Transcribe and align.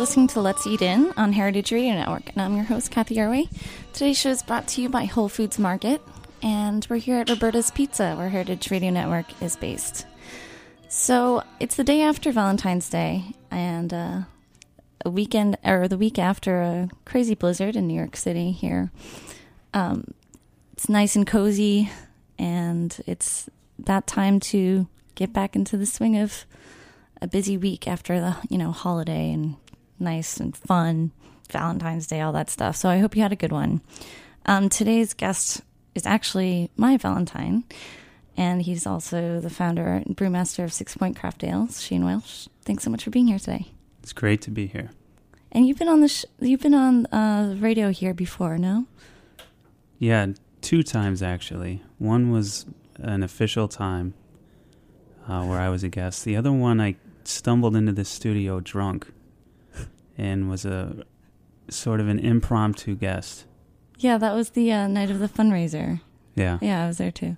Listening 0.00 0.28
to 0.28 0.40
Let's 0.40 0.66
Eat 0.66 0.80
In 0.80 1.12
on 1.18 1.34
Heritage 1.34 1.72
Radio 1.72 1.92
Network, 1.92 2.30
and 2.30 2.40
I'm 2.40 2.56
your 2.56 2.64
host, 2.64 2.90
Cathy 2.90 3.16
Erway. 3.16 3.50
Today's 3.92 4.16
show 4.16 4.30
is 4.30 4.42
brought 4.42 4.66
to 4.68 4.80
you 4.80 4.88
by 4.88 5.04
Whole 5.04 5.28
Foods 5.28 5.58
Market, 5.58 6.00
and 6.42 6.86
we're 6.88 6.96
here 6.96 7.18
at 7.18 7.28
Roberta's 7.28 7.70
Pizza, 7.70 8.14
where 8.14 8.30
Heritage 8.30 8.70
Radio 8.70 8.88
Network 8.88 9.26
is 9.42 9.56
based. 9.56 10.06
So 10.88 11.42
it's 11.60 11.76
the 11.76 11.84
day 11.84 12.00
after 12.00 12.32
Valentine's 12.32 12.88
Day, 12.88 13.24
and 13.50 13.92
uh, 13.92 14.20
a 15.04 15.10
weekend, 15.10 15.58
or 15.62 15.86
the 15.86 15.98
week 15.98 16.18
after 16.18 16.62
a 16.62 16.88
crazy 17.04 17.34
blizzard 17.34 17.76
in 17.76 17.86
New 17.86 17.94
York 17.94 18.16
City 18.16 18.52
here. 18.52 18.90
Um, 19.74 20.14
it's 20.72 20.88
nice 20.88 21.14
and 21.14 21.26
cozy, 21.26 21.90
and 22.38 22.98
it's 23.06 23.50
that 23.78 24.06
time 24.06 24.40
to 24.40 24.88
get 25.14 25.34
back 25.34 25.54
into 25.54 25.76
the 25.76 25.84
swing 25.84 26.16
of 26.16 26.46
a 27.20 27.28
busy 27.28 27.58
week 27.58 27.86
after 27.86 28.18
the 28.18 28.36
you 28.48 28.56
know 28.56 28.72
holiday 28.72 29.30
and 29.30 29.56
nice 30.00 30.38
and 30.38 30.56
fun 30.56 31.12
Valentine's 31.50 32.06
Day, 32.06 32.20
all 32.20 32.32
that 32.32 32.50
stuff. 32.50 32.76
So 32.76 32.88
I 32.88 32.98
hope 32.98 33.16
you 33.16 33.22
had 33.22 33.32
a 33.32 33.36
good 33.36 33.52
one. 33.52 33.80
Um, 34.46 34.68
today's 34.68 35.14
guest 35.14 35.62
is 35.94 36.06
actually 36.06 36.70
my 36.76 36.96
Valentine, 36.96 37.64
and 38.36 38.62
he's 38.62 38.86
also 38.86 39.40
the 39.40 39.50
founder 39.50 39.86
and 39.86 40.16
brewmaster 40.16 40.64
of 40.64 40.72
Six 40.72 40.96
Point 40.96 41.18
Craft 41.18 41.44
Ales, 41.44 41.82
Shane 41.82 42.04
Welch. 42.04 42.48
Thanks 42.62 42.84
so 42.84 42.90
much 42.90 43.04
for 43.04 43.10
being 43.10 43.28
here 43.28 43.38
today. 43.38 43.66
It's 44.02 44.12
great 44.12 44.40
to 44.42 44.50
be 44.50 44.66
here. 44.66 44.90
And 45.52 45.66
you've 45.66 45.78
been 45.78 45.88
on 45.88 46.00
the 46.00 46.08
sh- 46.08 46.24
you've 46.38 46.62
been 46.62 46.74
on 46.74 47.06
uh, 47.06 47.56
radio 47.58 47.90
here 47.90 48.14
before, 48.14 48.56
no? 48.56 48.86
Yeah, 49.98 50.28
two 50.60 50.82
times 50.82 51.22
actually. 51.22 51.82
One 51.98 52.30
was 52.30 52.66
an 52.96 53.22
official 53.22 53.66
time 53.68 54.14
uh, 55.28 55.44
where 55.44 55.58
I 55.58 55.68
was 55.68 55.82
a 55.82 55.88
guest. 55.88 56.24
The 56.24 56.36
other 56.36 56.52
one, 56.52 56.80
I 56.80 56.96
stumbled 57.24 57.76
into 57.76 57.92
the 57.92 58.04
studio 58.04 58.60
drunk 58.60 59.08
and 60.20 60.50
was 60.50 60.64
a 60.64 61.04
sort 61.68 62.00
of 62.00 62.08
an 62.08 62.18
impromptu 62.18 62.94
guest. 62.94 63.46
Yeah, 63.98 64.18
that 64.18 64.34
was 64.34 64.50
the 64.50 64.70
uh, 64.72 64.86
night 64.86 65.10
of 65.10 65.18
the 65.18 65.28
fundraiser. 65.28 66.00
Yeah. 66.34 66.58
Yeah, 66.60 66.84
I 66.84 66.86
was 66.86 66.98
there 66.98 67.10
too. 67.10 67.36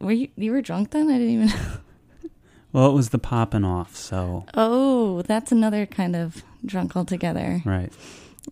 Were 0.00 0.12
you 0.12 0.28
you 0.36 0.52
were 0.52 0.62
drunk 0.62 0.90
then? 0.90 1.08
I 1.10 1.18
didn't 1.18 1.30
even. 1.34 1.46
Know. 1.48 1.76
well, 2.72 2.90
it 2.90 2.94
was 2.94 3.10
the 3.10 3.18
popping 3.18 3.64
off, 3.64 3.96
so 3.96 4.44
oh, 4.54 5.22
that's 5.22 5.52
another 5.52 5.86
kind 5.86 6.14
of 6.16 6.42
drunk 6.64 6.96
altogether. 6.96 7.62
right. 7.64 7.92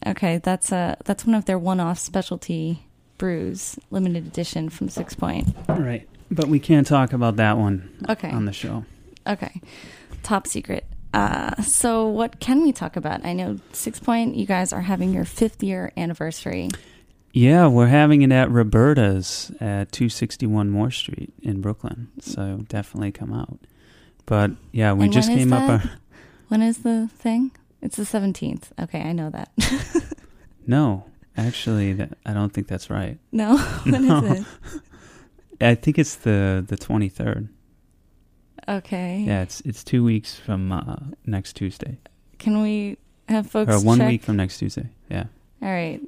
Okay, 0.06 0.38
that's 0.38 0.72
a 0.72 0.96
that's 1.04 1.26
one 1.26 1.34
of 1.34 1.44
their 1.44 1.58
one-off 1.58 1.98
specialty 1.98 2.86
brews, 3.18 3.78
limited 3.90 4.26
edition 4.26 4.70
from 4.70 4.88
Six 4.88 5.14
Point. 5.14 5.54
Right. 5.68 6.08
But 6.30 6.48
we 6.48 6.58
can't 6.58 6.86
talk 6.86 7.12
about 7.12 7.36
that 7.36 7.58
one 7.58 7.90
Okay, 8.08 8.30
on 8.30 8.46
the 8.46 8.52
show. 8.54 8.84
okay, 9.26 9.60
top 10.22 10.46
secret. 10.46 10.86
Uh, 11.12 11.60
so 11.62 12.08
what 12.08 12.40
can 12.40 12.62
we 12.62 12.72
talk 12.72 12.96
about? 12.96 13.24
I 13.24 13.32
know 13.32 13.58
Six 13.72 14.00
Point, 14.00 14.34
you 14.36 14.46
guys 14.46 14.72
are 14.72 14.80
having 14.80 15.12
your 15.12 15.24
fifth 15.24 15.62
year 15.62 15.92
anniversary. 15.96 16.70
Yeah, 17.34 17.66
we're 17.66 17.86
having 17.86 18.22
it 18.22 18.30
at 18.32 18.50
Roberta's 18.50 19.50
at 19.60 19.90
261 19.92 20.70
Moore 20.70 20.90
Street 20.90 21.32
in 21.42 21.60
Brooklyn. 21.60 22.08
So 22.20 22.60
definitely 22.68 23.10
come 23.12 23.32
out. 23.32 23.58
But 24.26 24.52
yeah, 24.70 24.92
we 24.92 25.04
And 25.04 25.12
just 25.12 25.28
came 25.28 25.52
up. 25.52 25.68
Our, 25.68 25.82
When 26.48 26.62
is 26.62 26.78
the 26.78 27.08
thing? 27.14 27.50
It's 27.80 27.96
the 27.96 28.04
seventeenth. 28.04 28.72
Okay, 28.80 29.00
I 29.02 29.12
know 29.12 29.30
that. 29.30 29.50
no, 30.66 31.04
actually, 31.36 31.94
that, 31.94 32.16
I 32.24 32.32
don't 32.32 32.52
think 32.52 32.68
that's 32.68 32.88
right. 32.90 33.18
no, 33.32 33.56
when 33.84 34.04
is 34.04 34.08
No. 34.08 34.24
it? 34.24 34.44
I 35.60 35.74
think 35.74 35.98
it's 35.98 36.14
the 36.16 36.64
the 36.66 36.76
23rd. 36.76 37.48
Okay. 38.68 39.24
Yeah, 39.26 39.42
it's 39.42 39.60
it's 39.62 39.82
two 39.84 40.04
weeks 40.04 40.34
from 40.36 40.70
uh, 40.72 40.96
next 41.26 41.54
Tuesday, 41.54 41.98
Can 42.38 42.62
we 42.62 42.96
have 43.28 43.50
folks 43.50 43.72
or 43.72 43.80
one 43.84 43.98
check? 43.98 44.08
week 44.08 44.22
from 44.22 44.36
next 44.36 44.58
Tuesday. 44.58 44.88
Yeah, 45.10 45.24
All 45.62 45.68
right. 45.68 46.00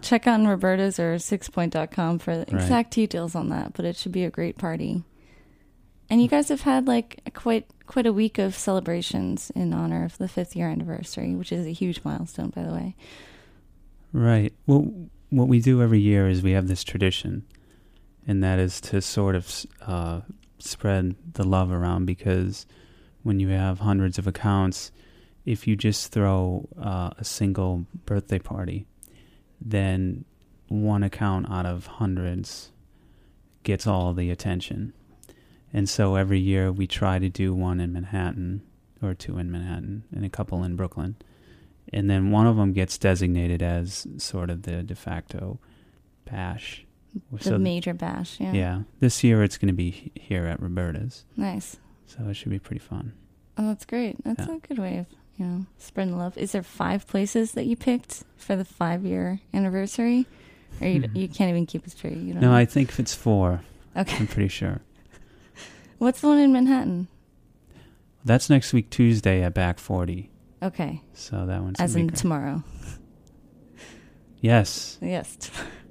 Check 0.00 0.26
on 0.26 0.46
Roberta's 0.46 0.98
or 0.98 1.16
sixpoint.com 1.16 2.18
for 2.18 2.34
the 2.34 2.50
Right. 2.52 2.62
exact 2.62 2.92
details 2.92 3.34
on 3.34 3.50
that, 3.50 3.74
but 3.74 3.84
it 3.84 3.94
should 3.96 4.10
be 4.12 4.24
a 4.24 4.30
great 4.30 4.56
party. 4.56 5.02
And 6.08 6.20
you 6.22 6.28
guys 6.28 6.48
have 6.48 6.62
had 6.62 6.88
like 6.88 7.20
a 7.26 7.30
quite 7.30 7.66
quite 7.86 8.06
a 8.06 8.12
week 8.12 8.38
of 8.38 8.54
celebrations 8.56 9.50
in 9.54 9.72
honor 9.74 10.04
of 10.04 10.16
the 10.18 10.28
fifth 10.28 10.56
year 10.56 10.68
anniversary, 10.68 11.34
which 11.34 11.52
is 11.52 11.66
a 11.66 11.72
huge 11.72 12.00
milestone, 12.04 12.50
by 12.50 12.62
the 12.64 12.72
way. 12.72 12.96
right. 14.12 14.52
Well, 14.66 14.90
what 15.30 15.46
we 15.48 15.60
do 15.60 15.82
every 15.82 16.00
year 16.00 16.28
is 16.28 16.42
we 16.42 16.52
have 16.52 16.66
this 16.66 16.82
tradition, 16.82 17.44
and 18.26 18.42
that 18.42 18.58
is 18.58 18.80
to 18.82 19.00
sort 19.00 19.36
of 19.36 19.66
uh, 19.82 20.20
spread 20.62 21.14
the 21.32 21.44
love 21.44 21.70
around 21.70 22.06
because 22.06 22.66
when 23.22 23.40
you 23.40 23.48
have 23.48 23.80
hundreds 23.80 24.18
of 24.18 24.26
accounts, 24.26 24.92
if 25.44 25.66
you 25.66 25.76
just 25.76 26.12
throw 26.12 26.68
uh, 26.80 27.10
a 27.18 27.24
single 27.24 27.86
birthday 28.06 28.38
party, 28.38 28.86
then 29.60 30.24
one 30.68 31.02
account 31.02 31.50
out 31.50 31.66
of 31.66 31.86
hundreds 31.86 32.70
gets 33.62 33.86
all 33.86 34.12
the 34.12 34.30
attention. 34.30 34.92
And 35.72 35.88
so 35.88 36.16
every 36.16 36.38
year 36.38 36.72
we 36.72 36.86
try 36.86 37.18
to 37.18 37.28
do 37.28 37.54
one 37.54 37.80
in 37.80 37.92
Manhattan 37.92 38.62
or 39.02 39.14
two 39.14 39.38
in 39.38 39.50
Manhattan 39.50 40.04
and 40.14 40.24
a 40.24 40.30
couple 40.30 40.62
in 40.64 40.76
Brooklyn. 40.76 41.16
And 41.92 42.08
then 42.08 42.30
one 42.30 42.46
of 42.46 42.56
them 42.56 42.72
gets 42.72 42.98
designated 42.98 43.62
as 43.62 44.06
sort 44.18 44.50
of 44.50 44.62
the 44.62 44.82
de 44.82 44.94
facto 44.94 45.58
bash. 46.24 46.86
The 47.42 47.58
major 47.58 47.92
bash, 47.94 48.38
yeah. 48.40 48.52
yeah. 48.52 48.82
This 49.00 49.24
year 49.24 49.42
it's 49.42 49.58
going 49.58 49.68
to 49.68 49.74
be 49.74 50.12
here 50.14 50.46
at 50.46 50.60
Roberta's. 50.62 51.24
Nice. 51.36 51.76
So 52.06 52.28
it 52.28 52.34
should 52.34 52.50
be 52.50 52.58
pretty 52.58 52.80
fun. 52.80 53.12
Oh, 53.58 53.66
that's 53.68 53.84
great. 53.84 54.22
That's 54.24 54.46
Yeah. 54.46 54.54
a 54.56 54.58
good 54.58 54.78
way 54.78 54.98
of, 54.98 55.06
you 55.36 55.44
know, 55.46 55.66
spreading 55.78 56.16
love. 56.16 56.36
Is 56.38 56.52
there 56.52 56.62
five 56.62 57.06
places 57.06 57.52
that 57.52 57.66
you 57.66 57.76
picked 57.76 58.24
for 58.36 58.54
the 58.56 58.64
five 58.64 59.04
year 59.04 59.40
anniversary? 59.52 60.26
Or 60.80 60.86
you, 60.86 61.00
Mhm. 61.02 61.16
you 61.16 61.28
can't 61.28 61.50
even 61.50 61.66
keep 61.66 61.84
it 61.86 61.90
straight? 61.90 62.16
You 62.16 62.32
don't 62.34 62.42
No, 62.42 62.50
know? 62.50 62.56
I 62.56 62.64
think 62.64 62.98
it's 62.98 63.14
four. 63.14 63.62
Okay. 63.96 64.16
I'm 64.18 64.26
pretty 64.28 64.48
sure. 64.48 64.80
What's 65.98 66.20
the 66.20 66.28
one 66.28 66.38
in 66.38 66.52
Manhattan? 66.52 67.08
That's 68.24 68.48
next 68.48 68.72
week 68.72 68.88
Tuesday 68.90 69.42
at 69.42 69.52
Back 69.54 69.78
40. 69.78 70.30
Okay. 70.62 71.02
So 71.12 71.44
that 71.46 71.62
one's 71.62 71.80
As 71.80 71.96
in 71.96 72.06
great. 72.06 72.18
tomorrow. 72.18 72.62
Yes, 74.40 74.98
Yes. 75.02 75.36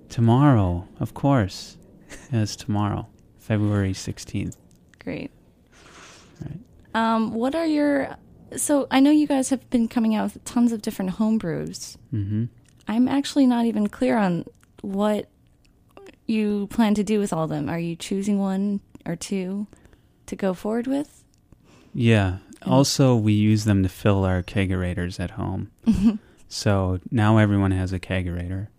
Tomorrow, 0.10 0.88
of 1.00 1.14
course. 1.14 1.78
Yes, 2.32 2.56
tomorrow, 2.56 3.08
February 3.38 3.94
16th. 3.94 4.56
Great. 5.04 5.32
Right. 6.42 6.60
Um, 6.94 7.34
what 7.34 7.56
are 7.56 7.66
your. 7.66 8.16
So 8.58 8.88
I 8.90 9.00
know 9.00 9.12
you 9.12 9.28
guys 9.28 9.50
have 9.50 9.70
been 9.70 9.88
coming 9.88 10.16
out 10.16 10.34
with 10.34 10.44
tons 10.44 10.72
of 10.72 10.82
different 10.82 11.12
home 11.12 11.38
brews. 11.38 11.98
Mm-hmm. 12.14 12.46
I'm 12.88 13.08
actually 13.08 13.46
not 13.46 13.66
even 13.66 13.88
clear 13.88 14.18
on 14.18 14.46
what 14.82 15.30
you 16.26 16.68
plan 16.68 16.96
to 16.96 17.04
do 17.04 17.20
with 17.20 17.32
all 17.32 17.44
of 17.44 17.50
them. 17.50 17.70
Are 17.70 17.80
you 17.80 17.96
choosing 17.96 18.40
one 18.40 18.82
or 19.06 19.16
two 19.16 19.68
to 20.28 20.36
go 20.36 20.54
forward 20.54 20.88
with. 20.88 21.24
Yeah. 21.94 22.38
And- 22.62 22.72
Also, 22.72 23.16
we 23.16 23.34
use 23.34 23.66
them 23.66 23.84
to 23.84 23.90
fill 23.90 24.24
our 24.24 24.42
kegerators 24.44 25.20
at 25.20 25.32
home. 25.32 25.72
So 26.52 27.00
now 27.12 27.38
everyone 27.38 27.70
has 27.70 27.94
a 27.94 28.00
kegerator. 28.00 28.70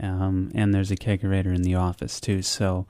Um, 0.00 0.50
and 0.54 0.72
there's 0.72 0.90
a 0.90 0.96
kegerator 0.96 1.54
in 1.54 1.62
the 1.62 1.74
office 1.74 2.20
too. 2.20 2.42
So 2.42 2.86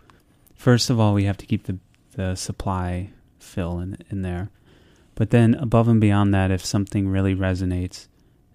first 0.55 0.91
of 0.91 1.01
all, 1.01 1.15
we 1.15 1.25
have 1.25 1.39
to 1.39 1.47
keep 1.47 1.65
the, 1.65 1.79
the 2.13 2.35
supply 2.35 3.11
fill 3.39 3.79
in, 3.81 3.99
in 4.11 4.23
there. 4.23 4.51
But 5.15 5.31
then 5.31 5.55
above 5.55 5.89
and 5.89 6.01
beyond 6.01 6.33
that, 6.35 6.51
if 6.51 6.65
something 6.65 7.09
really 7.09 7.35
resonates, 7.35 8.07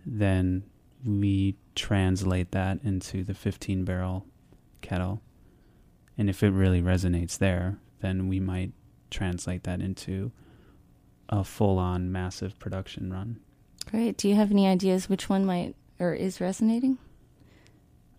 then 0.06 0.64
we 1.06 1.56
translate 1.76 2.52
that 2.52 2.80
into 2.84 3.24
the 3.24 3.34
15 3.34 3.84
barrel 3.84 4.26
kettle. 4.82 5.22
And 6.18 6.30
if 6.30 6.44
it 6.44 6.52
really 6.52 6.82
resonates 6.82 7.38
there, 7.38 7.80
then 8.02 8.28
we 8.28 8.40
might 8.40 8.72
translate 9.10 9.64
that 9.64 9.82
into 9.82 10.32
a 11.30 11.44
full 11.44 11.80
on 11.80 12.12
massive 12.12 12.58
production 12.60 13.12
run. 13.12 13.40
Great. 13.90 14.18
Do 14.18 14.30
you 14.30 14.36
have 14.36 14.52
any 14.52 14.68
ideas 14.68 15.10
which 15.10 15.30
one 15.30 15.46
might 15.46 15.76
or 16.00 16.14
is 16.14 16.40
resonating? 16.40 16.98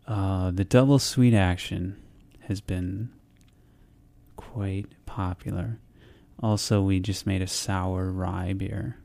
Uh, 0.07 0.51
the 0.51 0.65
double 0.65 0.99
sweet 0.99 1.35
action 1.35 1.97
has 2.41 2.61
been 2.61 3.11
quite 4.37 4.87
popular. 5.07 5.79
Also, 6.43 6.83
we 6.83 7.01
just 7.01 7.27
made 7.27 7.41
a 7.41 7.47
sour 7.47 8.11
rye 8.11 8.53
beer. 8.53 8.99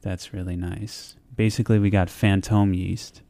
That's 0.00 0.32
really 0.32 0.56
nice. 0.56 1.16
Basically, 1.36 1.78
we 1.78 1.90
got 1.90 2.08
Fantôme 2.08 2.76
yeast. 2.76 3.22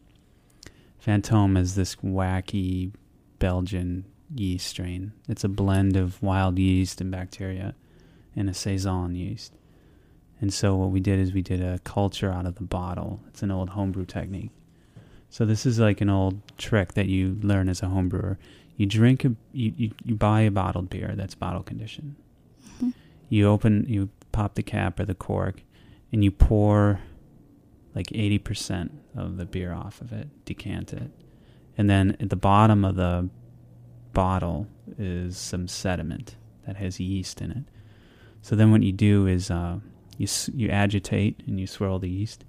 Fantôme 1.05 1.58
is 1.58 1.75
this 1.75 1.96
wacky 1.96 2.93
Belgian 3.38 4.06
yeast 4.34 4.67
strain. 4.67 5.12
It's 5.28 5.44
a 5.44 5.49
blend 5.49 5.96
of 5.96 6.22
wild 6.22 6.58
yeast 6.58 7.00
and 7.00 7.10
bacteria 7.10 7.75
and 8.34 8.49
a 8.49 8.55
saison 8.55 9.14
yeast. 9.14 9.52
And 10.40 10.52
so 10.52 10.75
what 10.76 10.90
we 10.90 11.00
did 11.00 11.19
is 11.19 11.32
we 11.32 11.43
did 11.43 11.62
a 11.62 11.78
culture 11.81 12.31
out 12.31 12.46
of 12.46 12.56
the 12.56 12.64
bottle. 12.64 13.20
It's 13.28 13.43
an 13.43 13.50
old 13.50 13.70
homebrew 13.70 14.06
technique. 14.06 14.50
So 15.34 15.44
this 15.44 15.66
is 15.66 15.81
like 15.81 16.00
an 16.00 16.08
old 16.08 16.40
trick 16.58 16.94
that 16.94 17.06
you 17.06 17.36
learn 17.42 17.69
as 17.69 17.82
a 17.82 17.86
homebrewer. 17.86 18.36
You 18.76 18.86
drink 18.86 19.25
a 19.25 19.34
you, 19.50 19.75
you, 19.76 19.90
you 20.04 20.14
buy 20.14 20.42
a 20.42 20.50
bottled 20.52 20.88
beer 20.88 21.14
that's 21.16 21.34
bottle 21.34 21.64
conditioned. 21.64 22.14
Mhm. 22.81 22.94
You 23.31 23.48
open 23.48 23.84
you 23.88 24.10
pop 24.31 24.54
the 24.54 24.62
cap 24.62 25.00
or 25.00 25.04
the 25.04 25.14
cork 25.16 25.64
and 26.12 26.22
you 26.22 26.31
pour 26.31 27.00
like 27.96 28.06
80% 28.10 28.90
of 29.16 29.36
the 29.36 29.44
beer 29.44 29.72
off 29.72 30.00
of 30.00 30.12
it, 30.12 30.28
decant 30.44 30.92
it. 30.92 31.10
And 31.76 31.90
then 31.90 32.16
at 32.20 32.31
the 32.31 32.36
bottom 32.36 32.84
of 32.84 32.94
the 32.94 33.28
bottle 34.12 34.69
is 34.96 35.36
some 35.36 35.66
sediment 35.66 36.36
that 36.64 36.76
has 36.76 37.00
yeast 37.00 37.40
in 37.40 37.50
it. 37.50 37.64
So 38.40 38.54
then 38.54 38.70
what 38.70 38.84
you 38.84 38.92
do 38.92 39.26
is 39.26 39.50
uh, 39.50 39.81
you 40.16 40.28
you 40.54 40.69
agitate 40.69 41.42
and 41.48 41.58
you 41.58 41.66
swirl 41.66 41.98
the 41.98 42.08
yeast, 42.08 42.44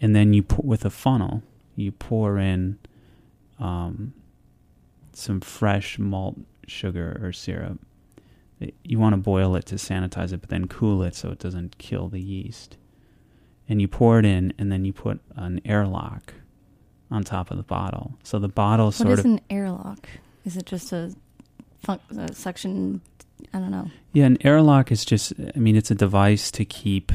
and 0.00 0.16
then 0.16 0.32
you 0.32 0.42
put 0.42 0.64
with 0.64 0.84
a 0.84 0.90
funnel 0.90 1.44
you 1.80 1.92
pour 1.92 2.38
in 2.38 2.78
um, 3.58 4.12
some 5.12 5.40
fresh 5.40 5.98
malt 5.98 6.38
sugar 6.66 7.20
or 7.22 7.32
syrup. 7.32 7.80
You 8.84 8.98
want 8.98 9.14
to 9.14 9.16
boil 9.16 9.56
it 9.56 9.66
to 9.66 9.76
sanitize 9.76 10.32
it, 10.32 10.40
but 10.40 10.50
then 10.50 10.68
cool 10.68 11.02
it 11.02 11.14
so 11.14 11.30
it 11.30 11.38
doesn't 11.38 11.78
kill 11.78 12.08
the 12.08 12.20
yeast. 12.20 12.76
And 13.68 13.80
you 13.80 13.88
pour 13.88 14.18
it 14.18 14.26
in, 14.26 14.52
and 14.58 14.70
then 14.70 14.84
you 14.84 14.92
put 14.92 15.20
an 15.36 15.60
airlock 15.64 16.34
on 17.10 17.24
top 17.24 17.50
of 17.50 17.56
the 17.56 17.62
bottle. 17.62 18.18
So 18.22 18.38
the 18.38 18.48
bottle 18.48 18.86
What 18.86 18.94
sort 18.94 19.12
is 19.12 19.20
of 19.20 19.24
an 19.24 19.40
airlock? 19.48 20.08
Is 20.44 20.56
it 20.56 20.66
just 20.66 20.92
a, 20.92 21.14
fun- 21.82 22.00
a 22.16 22.34
suction? 22.34 23.00
I 23.54 23.58
don't 23.58 23.70
know. 23.70 23.90
Yeah, 24.12 24.26
an 24.26 24.38
airlock 24.46 24.92
is 24.92 25.04
just, 25.04 25.32
I 25.54 25.58
mean, 25.58 25.76
it's 25.76 25.90
a 25.90 25.94
device 25.94 26.50
to 26.52 26.64
keep 26.64 27.12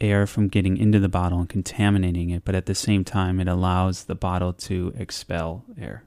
air 0.00 0.26
from 0.26 0.48
getting 0.48 0.76
into 0.76 0.98
the 0.98 1.08
bottle 1.08 1.40
and 1.40 1.48
contaminating 1.48 2.30
it, 2.30 2.44
but 2.44 2.54
at 2.54 2.66
the 2.66 2.74
same 2.74 3.04
time, 3.04 3.40
it 3.40 3.48
allows 3.48 4.04
the 4.04 4.14
bottle 4.14 4.52
to 4.52 4.92
expel 4.96 5.64
air. 5.78 6.04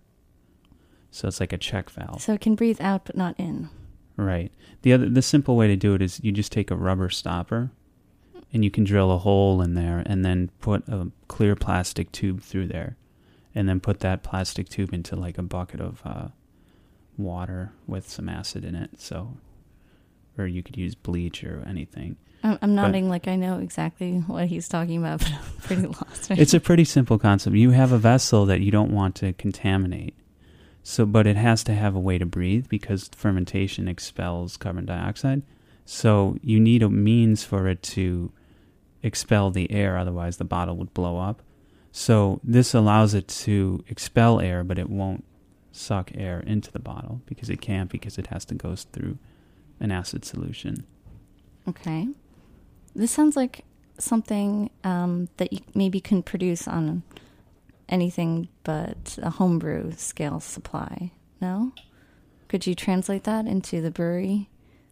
So 1.11 1.27
it's 1.27 1.39
like 1.39 1.53
a 1.53 1.57
check 1.57 1.89
valve. 1.89 2.21
So 2.21 2.33
it 2.33 2.41
can 2.41 2.55
breathe 2.55 2.81
out 2.81 3.05
but 3.05 3.17
not 3.17 3.35
in. 3.39 3.69
Right. 4.17 4.51
The 4.81 4.93
other, 4.93 5.09
the 5.09 5.21
simple 5.21 5.55
way 5.55 5.67
to 5.67 5.75
do 5.75 5.93
it 5.93 6.01
is 6.01 6.19
you 6.23 6.31
just 6.31 6.51
take 6.51 6.71
a 6.71 6.75
rubber 6.75 7.09
stopper 7.09 7.71
and 8.53 8.63
you 8.63 8.71
can 8.71 8.83
drill 8.83 9.11
a 9.11 9.17
hole 9.17 9.61
in 9.61 9.73
there 9.73 10.03
and 10.05 10.23
then 10.25 10.51
put 10.59 10.87
a 10.87 11.11
clear 11.27 11.55
plastic 11.55 12.11
tube 12.11 12.41
through 12.41 12.67
there 12.67 12.97
and 13.53 13.67
then 13.67 13.79
put 13.79 13.99
that 14.01 14.23
plastic 14.23 14.69
tube 14.69 14.93
into 14.93 15.15
like 15.15 15.37
a 15.37 15.43
bucket 15.43 15.79
of 15.79 16.01
uh, 16.05 16.27
water 17.17 17.73
with 17.87 18.09
some 18.09 18.29
acid 18.29 18.63
in 18.63 18.75
it. 18.75 18.99
So, 18.99 19.37
or 20.37 20.45
you 20.45 20.61
could 20.61 20.77
use 20.77 20.95
bleach 20.95 21.43
or 21.43 21.63
anything. 21.67 22.17
I'm, 22.43 22.59
I'm 22.61 22.75
nodding 22.75 23.09
like 23.09 23.27
I 23.27 23.35
know 23.35 23.59
exactly 23.59 24.19
what 24.27 24.47
he's 24.47 24.67
talking 24.67 24.97
about, 24.97 25.19
but 25.21 25.31
I'm 25.31 25.39
pretty 25.61 25.87
lost. 25.87 26.29
Right 26.29 26.39
It's 26.39 26.53
a 26.53 26.59
pretty 26.59 26.85
simple 26.85 27.17
concept. 27.17 27.55
You 27.55 27.71
have 27.71 27.91
a 27.91 27.97
vessel 27.97 28.45
that 28.45 28.61
you 28.61 28.71
don't 28.71 28.91
want 28.91 29.15
to 29.15 29.33
contaminate. 29.33 30.15
So, 30.83 31.05
but 31.05 31.27
it 31.27 31.35
has 31.35 31.65
to 31.65 31.73
have 31.73 31.95
a 31.95 31.99
way 31.99 32.17
to 32.17 32.25
breathe 32.25 32.69
because 32.69 33.09
fermentation 33.13 33.89
expels 33.89 34.55
carbon 34.55 34.85
dioxide. 34.85 35.41
So, 35.83 36.37
you 36.41 36.61
need 36.61 36.81
a 36.81 36.89
means 36.89 37.43
for 37.43 37.67
it 37.67 37.83
to 37.83 38.31
expel 39.03 39.51
the 39.51 39.69
air, 39.69 39.97
otherwise, 39.97 40.37
the 40.37 40.45
bottle 40.45 40.77
would 40.77 40.93
blow 40.93 41.19
up. 41.19 41.41
So, 41.91 42.39
this 42.41 42.73
allows 42.73 43.13
it 43.13 43.27
to 43.27 43.83
expel 43.89 44.39
air, 44.39 44.63
but 44.63 44.79
it 44.79 44.89
won't 44.89 45.25
suck 45.73 46.11
air 46.15 46.39
into 46.39 46.71
the 46.71 46.79
bottle 46.79 47.21
because 47.25 47.49
it 47.49 47.59
can't, 47.59 47.89
because 47.89 48.17
it 48.17 48.27
has 48.27 48.45
to 48.45 48.55
go 48.55 48.73
through 48.75 49.17
an 49.81 49.91
acid 49.91 50.23
solution. 50.23 50.85
Okay. 51.67 52.07
This 52.97 53.11
sounds 53.11 53.35
like 53.35 53.63
something 53.99 54.69
um, 54.83 55.29
that 55.37 55.53
you 55.53 55.59
maybe 55.73 55.99
can 56.01 56.21
produce 56.23 56.67
on 56.67 57.03
anything 57.87 58.47
but 58.63 59.17
a 59.21 59.29
homebrew 59.29 59.91
scale 59.95 60.39
supply. 60.39 61.11
No? 61.39 61.71
Could 62.47 62.65
you 62.65 62.75
translate 62.75 63.23
that 63.25 63.45
into 63.45 63.81
the 63.81 63.91
brewery? 63.91 64.49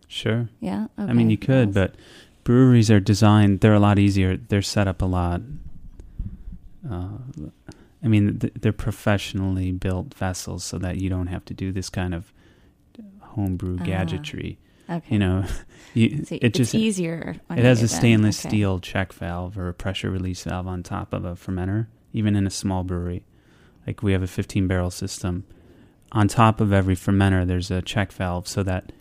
Sure. 0.07 0.49
Yeah. 0.59 0.85
Okay. 0.99 1.09
I 1.09 1.13
mean, 1.13 1.29
you 1.29 1.37
could, 1.37 1.73
but 1.73 1.95
breweries 2.43 2.91
are 2.91 2.99
designed. 2.99 3.61
They're 3.61 3.73
a 3.73 3.79
lot 3.79 3.97
easier. 3.97 4.37
They're 4.37 4.61
set 4.61 4.87
up 4.87 5.01
a 5.01 5.05
lot. 5.05 5.41
Uh, 6.89 7.17
I 8.03 8.07
mean, 8.07 8.37
th- 8.37 8.53
they're 8.61 8.71
professionally 8.71 9.71
built 9.71 10.13
vessels, 10.13 10.63
so 10.63 10.77
that 10.77 10.97
you 10.97 11.09
don't 11.09 11.27
have 11.27 11.43
to 11.45 11.55
do 11.55 11.71
this 11.71 11.89
kind 11.89 12.13
of 12.13 12.31
homebrew 13.19 13.77
Ah, 13.81 13.83
gadgetry. 13.83 14.59
Okay. 14.89 15.05
You 15.09 15.19
know, 15.19 15.45
you, 15.93 16.23
it 16.29 16.43
it's 16.43 16.57
just 16.57 16.75
easier. 16.75 17.35
it 17.49 17.63
has 17.63 17.81
a 17.81 17.87
stainless 17.87 18.39
Okay. 18.39 18.49
steel 18.49 18.79
check 18.79 19.13
valve 19.13 19.57
or 19.57 19.67
a 19.69 19.73
pressure 19.73 20.09
release 20.09 20.43
valve 20.43 20.67
on 20.67 20.83
top 20.83 21.13
of 21.13 21.25
a 21.25 21.33
fermenter, 21.33 21.87
even 22.13 22.35
in 22.35 22.45
a 22.47 22.51
small 22.51 22.83
brewery. 22.83 23.23
Like 23.87 24.01
we 24.01 24.13
have 24.13 24.23
a 24.23 24.27
15 24.27 24.67
barrel 24.67 24.91
system. 24.91 25.45
On 26.11 26.27
top 26.27 26.61
of 26.61 26.71
every 26.73 26.95
fermenter, 26.95 27.45
there's 27.45 27.71
a 27.71 27.81
check 27.81 28.11
valve 28.11 28.47
so 28.47 28.63
that 28.63 28.91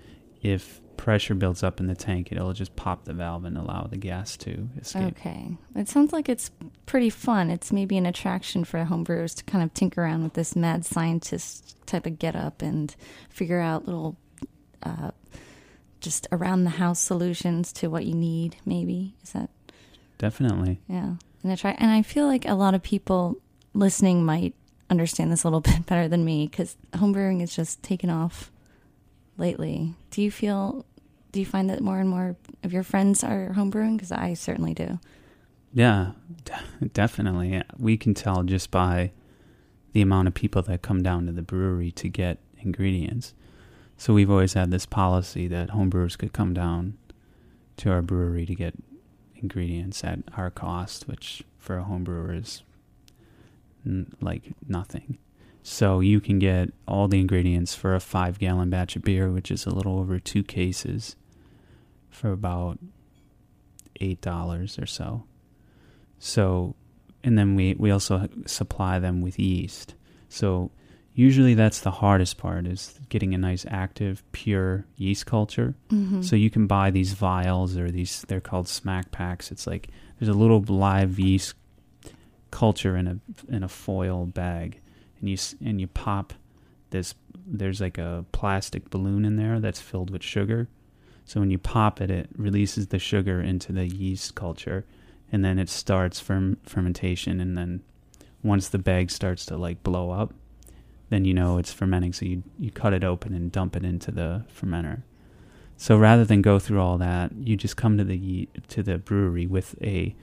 if 0.42 0.80
pressure 0.96 1.34
builds 1.34 1.62
up 1.62 1.80
in 1.80 1.86
the 1.86 1.94
tank, 1.94 2.28
it'll 2.30 2.52
just 2.52 2.74
pop 2.76 3.04
the 3.04 3.12
valve 3.12 3.44
and 3.44 3.58
allow 3.58 3.84
the 3.84 3.96
gas 3.96 4.36
to 4.38 4.68
escape. 4.80 5.16
Okay. 5.18 5.56
It 5.74 5.88
sounds 5.88 6.12
like 6.12 6.28
it's 6.28 6.50
pretty 6.86 7.10
fun. 7.10 7.50
It's 7.50 7.72
maybe 7.72 7.96
an 7.96 8.06
attraction 8.06 8.64
for 8.64 8.84
homebrewers 8.84 9.34
to 9.36 9.44
kind 9.44 9.62
of 9.64 9.72
tinker 9.74 10.02
around 10.02 10.22
with 10.22 10.34
this 10.34 10.54
mad 10.54 10.84
scientist 10.84 11.76
type 11.86 12.06
of 12.06 12.18
get 12.18 12.36
up 12.36 12.62
and 12.62 12.94
figure 13.28 13.60
out 13.60 13.86
little 13.86 14.16
uh, 14.82 15.10
just 16.04 16.28
around 16.30 16.64
the 16.64 16.70
house 16.70 17.00
solutions 17.00 17.72
to 17.72 17.88
what 17.88 18.04
you 18.04 18.14
need, 18.14 18.56
maybe. 18.64 19.14
Is 19.22 19.32
that 19.32 19.50
Definitely. 20.18 20.80
yeah. 20.88 21.14
And 21.42 21.52
I 21.52 21.56
try 21.56 21.72
and 21.78 21.90
I 21.90 22.02
feel 22.02 22.26
like 22.26 22.46
a 22.46 22.54
lot 22.54 22.74
of 22.74 22.82
people 22.82 23.36
listening 23.72 24.24
might 24.24 24.54
understand 24.88 25.32
this 25.32 25.42
a 25.44 25.46
little 25.48 25.60
bit 25.72 25.86
better 25.86 26.06
than 26.08 26.24
me 26.24 26.46
because 26.46 26.76
homebrewing 26.92 27.42
is 27.42 27.54
just 27.54 27.82
taken 27.82 28.10
off 28.10 28.52
lately. 29.36 29.94
Do 30.10 30.22
you 30.22 30.30
feel 30.30 30.84
do 31.32 31.40
you 31.40 31.46
find 31.46 31.68
that 31.68 31.80
more 31.80 31.98
and 31.98 32.08
more 32.08 32.36
of 32.62 32.72
your 32.72 32.84
friends 32.84 33.24
are 33.24 33.52
homebrewing? 33.56 33.96
Because 33.96 34.12
I 34.12 34.34
certainly 34.34 34.72
do. 34.72 35.00
Yeah, 35.72 36.12
de- 36.44 36.88
definitely. 36.92 37.60
We 37.76 37.96
can 37.96 38.14
tell 38.14 38.44
just 38.44 38.70
by 38.70 39.10
the 39.92 40.00
amount 40.02 40.28
of 40.28 40.34
people 40.34 40.62
that 40.62 40.82
come 40.82 41.02
down 41.02 41.26
to 41.26 41.32
the 41.32 41.42
brewery 41.42 41.90
to 41.92 42.08
get 42.08 42.38
ingredients. 42.60 43.34
So 43.96 44.12
we've 44.12 44.30
always 44.30 44.54
had 44.54 44.70
this 44.70 44.86
policy 44.86 45.46
that 45.48 45.70
homebrewers 45.70 46.18
could 46.18 46.32
come 46.32 46.52
down 46.52 46.98
to 47.78 47.90
our 47.90 48.02
brewery 48.02 48.46
to 48.46 48.54
get 48.54 48.74
ingredients 49.36 50.04
at 50.04 50.20
our 50.36 50.50
cost, 50.50 51.08
which 51.08 51.42
for 51.58 51.78
a 51.78 51.84
homebrewer 51.84 52.38
is 52.38 52.62
n- 53.86 54.12
like 54.20 54.52
nothing. 54.68 55.18
So 55.62 56.00
you 56.00 56.20
can 56.20 56.38
get 56.38 56.72
all 56.86 57.08
the 57.08 57.20
ingredients 57.20 57.74
for 57.74 57.94
a 57.94 58.00
five 58.00 58.38
gallon 58.38 58.68
batch 58.68 58.96
of 58.96 59.02
beer, 59.02 59.30
which 59.30 59.50
is 59.50 59.64
a 59.64 59.74
little 59.74 59.98
over 59.98 60.18
two 60.18 60.42
cases, 60.42 61.16
for 62.10 62.32
about 62.32 62.78
eight 64.00 64.20
dollars 64.20 64.78
or 64.78 64.86
so. 64.86 65.24
So, 66.18 66.74
and 67.22 67.38
then 67.38 67.54
we 67.54 67.74
we 67.74 67.90
also 67.90 68.28
supply 68.46 68.98
them 68.98 69.22
with 69.22 69.38
yeast. 69.38 69.94
So 70.28 70.70
usually 71.14 71.54
that's 71.54 71.80
the 71.80 71.90
hardest 71.92 72.38
part 72.38 72.66
is 72.66 72.98
getting 73.08 73.34
a 73.34 73.38
nice 73.38 73.64
active 73.68 74.22
pure 74.32 74.84
yeast 74.96 75.26
culture. 75.26 75.74
Mm-hmm. 75.90 76.22
so 76.22 76.36
you 76.36 76.50
can 76.50 76.66
buy 76.66 76.90
these 76.90 77.14
vials 77.14 77.76
or 77.76 77.90
these 77.90 78.22
they're 78.28 78.40
called 78.40 78.68
smack 78.68 79.10
packs. 79.12 79.50
It's 79.50 79.66
like 79.66 79.88
there's 80.18 80.28
a 80.28 80.38
little 80.38 80.62
live 80.62 81.18
yeast 81.18 81.54
culture 82.50 82.96
in 82.96 83.06
a 83.06 83.18
in 83.48 83.62
a 83.62 83.68
foil 83.68 84.26
bag. 84.26 84.80
And 85.20 85.28
you 85.28 85.38
and 85.64 85.80
you 85.80 85.86
pop 85.86 86.34
this 86.90 87.14
there's 87.46 87.80
like 87.80 87.98
a 87.98 88.24
plastic 88.32 88.90
balloon 88.90 89.24
in 89.24 89.36
there 89.36 89.60
that's 89.60 89.80
filled 89.80 90.10
with 90.10 90.22
sugar. 90.22 90.68
So 91.26 91.40
when 91.40 91.50
you 91.50 91.58
pop 91.58 92.00
it 92.00 92.10
it 92.10 92.28
releases 92.36 92.88
the 92.88 92.98
sugar 92.98 93.40
into 93.40 93.72
the 93.72 93.86
yeast 93.86 94.34
culture. 94.34 94.84
And 95.32 95.44
then 95.44 95.58
it 95.58 95.68
starts 95.68 96.20
ferm- 96.20 96.58
fermentation. 96.64 97.40
And 97.40 97.56
then 97.56 97.82
once 98.42 98.68
the 98.68 98.78
bag 98.78 99.10
starts 99.10 99.46
to 99.46 99.56
like 99.56 99.82
blow 99.82 100.10
up 100.10 100.34
then 101.14 101.24
you 101.24 101.32
know 101.32 101.58
it's 101.58 101.72
fermenting 101.72 102.12
so 102.12 102.24
you 102.24 102.42
you 102.58 102.72
cut 102.72 102.92
it 102.92 103.04
open 103.04 103.34
and 103.34 103.52
dump 103.52 103.76
it 103.76 103.84
into 103.84 104.10
the 104.10 104.44
fermenter. 104.52 105.02
So 105.76 105.96
rather 105.96 106.24
than 106.24 106.42
go 106.42 106.58
through 106.58 106.80
all 106.80 106.98
that 106.98 107.30
you 107.38 107.56
just 107.56 107.76
come 107.76 107.96
to 107.98 108.04
the 108.04 108.48
to 108.68 108.82
the 108.82 108.98
brewery 108.98 109.46
with 109.46 109.80
a 109.80 110.16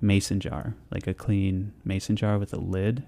mason 0.00 0.38
jar 0.38 0.74
like 0.92 1.08
a 1.08 1.14
clean 1.14 1.72
mason 1.84 2.14
jar 2.14 2.38
with 2.38 2.52
a 2.52 2.60
lid. 2.60 3.02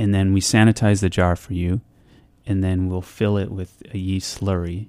And 0.00 0.12
then 0.12 0.32
we 0.32 0.40
sanitize 0.40 1.00
the 1.00 1.08
jar 1.08 1.36
for 1.36 1.54
you 1.54 1.80
and 2.44 2.62
then 2.62 2.88
we'll 2.88 3.00
fill 3.00 3.38
it 3.38 3.50
with 3.52 3.82
a 3.94 3.98
yeast 3.98 4.40
slurry. 4.40 4.88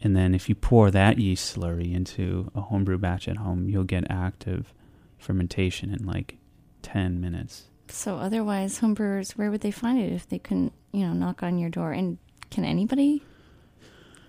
And 0.00 0.16
then 0.16 0.34
if 0.34 0.48
you 0.48 0.54
pour 0.54 0.90
that 0.90 1.18
yeast 1.18 1.56
slurry 1.56 1.94
into 1.94 2.50
a 2.54 2.62
homebrew 2.62 2.96
batch 2.96 3.28
at 3.28 3.36
home 3.36 3.68
you'll 3.68 3.84
get 3.84 4.10
active 4.10 4.72
fermentation 5.18 5.92
in 5.92 6.06
like 6.06 6.38
10 6.80 7.20
minutes 7.20 7.68
So 7.88 8.16
otherwise, 8.16 8.80
homebrewers, 8.80 9.32
where 9.32 9.50
would 9.50 9.60
they 9.60 9.70
find 9.70 9.98
it 9.98 10.12
if 10.12 10.28
they 10.28 10.38
couldn't, 10.38 10.72
you 10.92 11.06
know, 11.06 11.12
knock 11.12 11.42
on 11.42 11.58
your 11.58 11.70
door? 11.70 11.92
And 11.92 12.18
can 12.50 12.64
anybody 12.64 13.22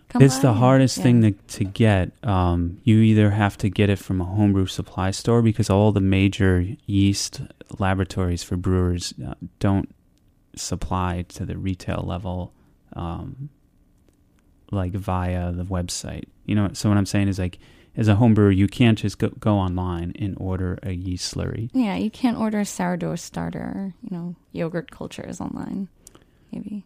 come 0.09 0.21
it's 0.21 0.39
the 0.39 0.53
hardest 0.53 0.97
yeah. 0.97 1.03
thing 1.03 1.21
to, 1.21 1.31
to 1.31 1.63
get. 1.63 2.11
Um, 2.23 2.79
you 2.83 2.99
either 2.99 3.31
have 3.31 3.57
to 3.57 3.69
get 3.69 3.89
it 3.89 3.99
from 3.99 4.21
a 4.21 4.25
homebrew 4.25 4.65
supply 4.67 5.11
store 5.11 5.41
because 5.41 5.69
all 5.69 5.91
the 5.91 6.01
major 6.01 6.65
yeast 6.85 7.41
laboratories 7.79 8.43
for 8.43 8.55
brewers 8.55 9.13
uh, 9.25 9.33
don't 9.59 9.93
supply 10.55 11.25
to 11.29 11.45
the 11.45 11.57
retail 11.57 12.03
level, 12.05 12.53
um, 12.93 13.49
like 14.71 14.93
via 14.93 15.51
the 15.51 15.65
website. 15.65 16.25
You 16.45 16.55
know, 16.55 16.69
so 16.73 16.89
what 16.89 16.97
I'm 16.97 17.05
saying 17.05 17.27
is 17.27 17.39
like, 17.39 17.59
as 17.97 18.07
a 18.07 18.15
home 18.15 18.33
brewer, 18.33 18.51
you 18.51 18.67
can't 18.67 18.97
just 18.97 19.19
go, 19.19 19.29
go 19.29 19.55
online 19.55 20.13
and 20.19 20.35
order 20.39 20.77
a 20.83 20.91
yeast 20.91 21.33
slurry. 21.33 21.69
Yeah, 21.73 21.95
you 21.95 22.09
can't 22.09 22.37
order 22.37 22.59
a 22.59 22.65
sourdough 22.65 23.15
starter, 23.15 23.93
you 24.01 24.15
know, 24.15 24.35
yogurt 24.51 24.91
cultures 24.91 25.39
online. 25.39 25.87
Maybe. 26.51 26.83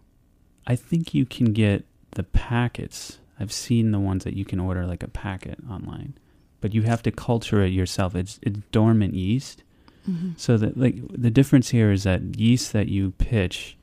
I 0.67 0.75
think 0.75 1.13
you 1.13 1.25
can 1.25 1.53
get 1.53 1.85
the 2.11 2.23
packets. 2.23 3.19
I've 3.39 3.51
seen 3.51 3.91
the 3.91 3.99
ones 3.99 4.23
that 4.23 4.35
you 4.35 4.45
can 4.45 4.59
order 4.59 4.85
like 4.85 5.03
a 5.03 5.07
packet 5.07 5.57
online, 5.69 6.13
but 6.61 6.73
you 6.73 6.83
have 6.83 7.01
to 7.03 7.11
culture 7.11 7.63
it 7.63 7.69
yourself. 7.69 8.15
It's 8.15 8.39
it's 8.41 8.59
dormant 8.71 9.15
yeast. 9.15 9.63
Mm-hmm. 10.07 10.31
So 10.37 10.57
that 10.57 10.77
like 10.77 10.95
the 11.09 11.31
difference 11.31 11.69
here 11.69 11.91
is 11.91 12.03
that 12.03 12.39
yeast 12.39 12.73
that 12.73 12.87
you 12.87 13.11
pitch 13.11 13.77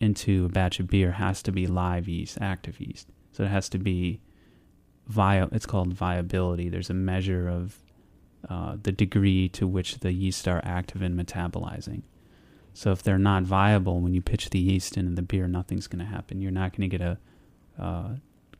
into 0.00 0.46
a 0.46 0.48
batch 0.48 0.80
of 0.80 0.88
beer 0.88 1.12
has 1.12 1.42
to 1.42 1.52
be 1.52 1.66
live 1.66 2.08
yeast, 2.08 2.38
active 2.40 2.80
yeast. 2.80 3.08
So 3.32 3.44
it 3.44 3.48
has 3.48 3.68
to 3.70 3.78
be 3.78 4.20
via. 5.06 5.48
It's 5.52 5.66
called 5.66 5.92
viability. 5.92 6.68
There's 6.68 6.90
a 6.90 6.94
measure 6.94 7.48
of 7.48 7.78
uh, 8.48 8.76
the 8.82 8.92
degree 8.92 9.48
to 9.50 9.66
which 9.66 9.98
the 10.00 10.12
yeast 10.12 10.46
are 10.48 10.60
active 10.64 11.02
in 11.02 11.16
metabolizing. 11.16 12.02
So 12.74 12.92
if 12.92 13.02
they're 13.02 13.18
not 13.18 13.42
viable 13.44 14.00
when 14.00 14.12
you 14.14 14.20
pitch 14.20 14.50
the 14.50 14.58
yeast 14.58 14.96
into 14.96 15.12
the 15.14 15.22
beer, 15.22 15.48
nothing's 15.48 15.86
going 15.86 16.04
to 16.04 16.10
happen. 16.10 16.40
You're 16.42 16.50
not 16.52 16.72
going 16.76 16.88
to 16.90 16.96
get 16.98 17.00
a 17.06 17.18
uh, 17.82 18.08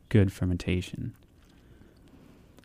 good 0.09 0.31
fermentation. 0.33 1.13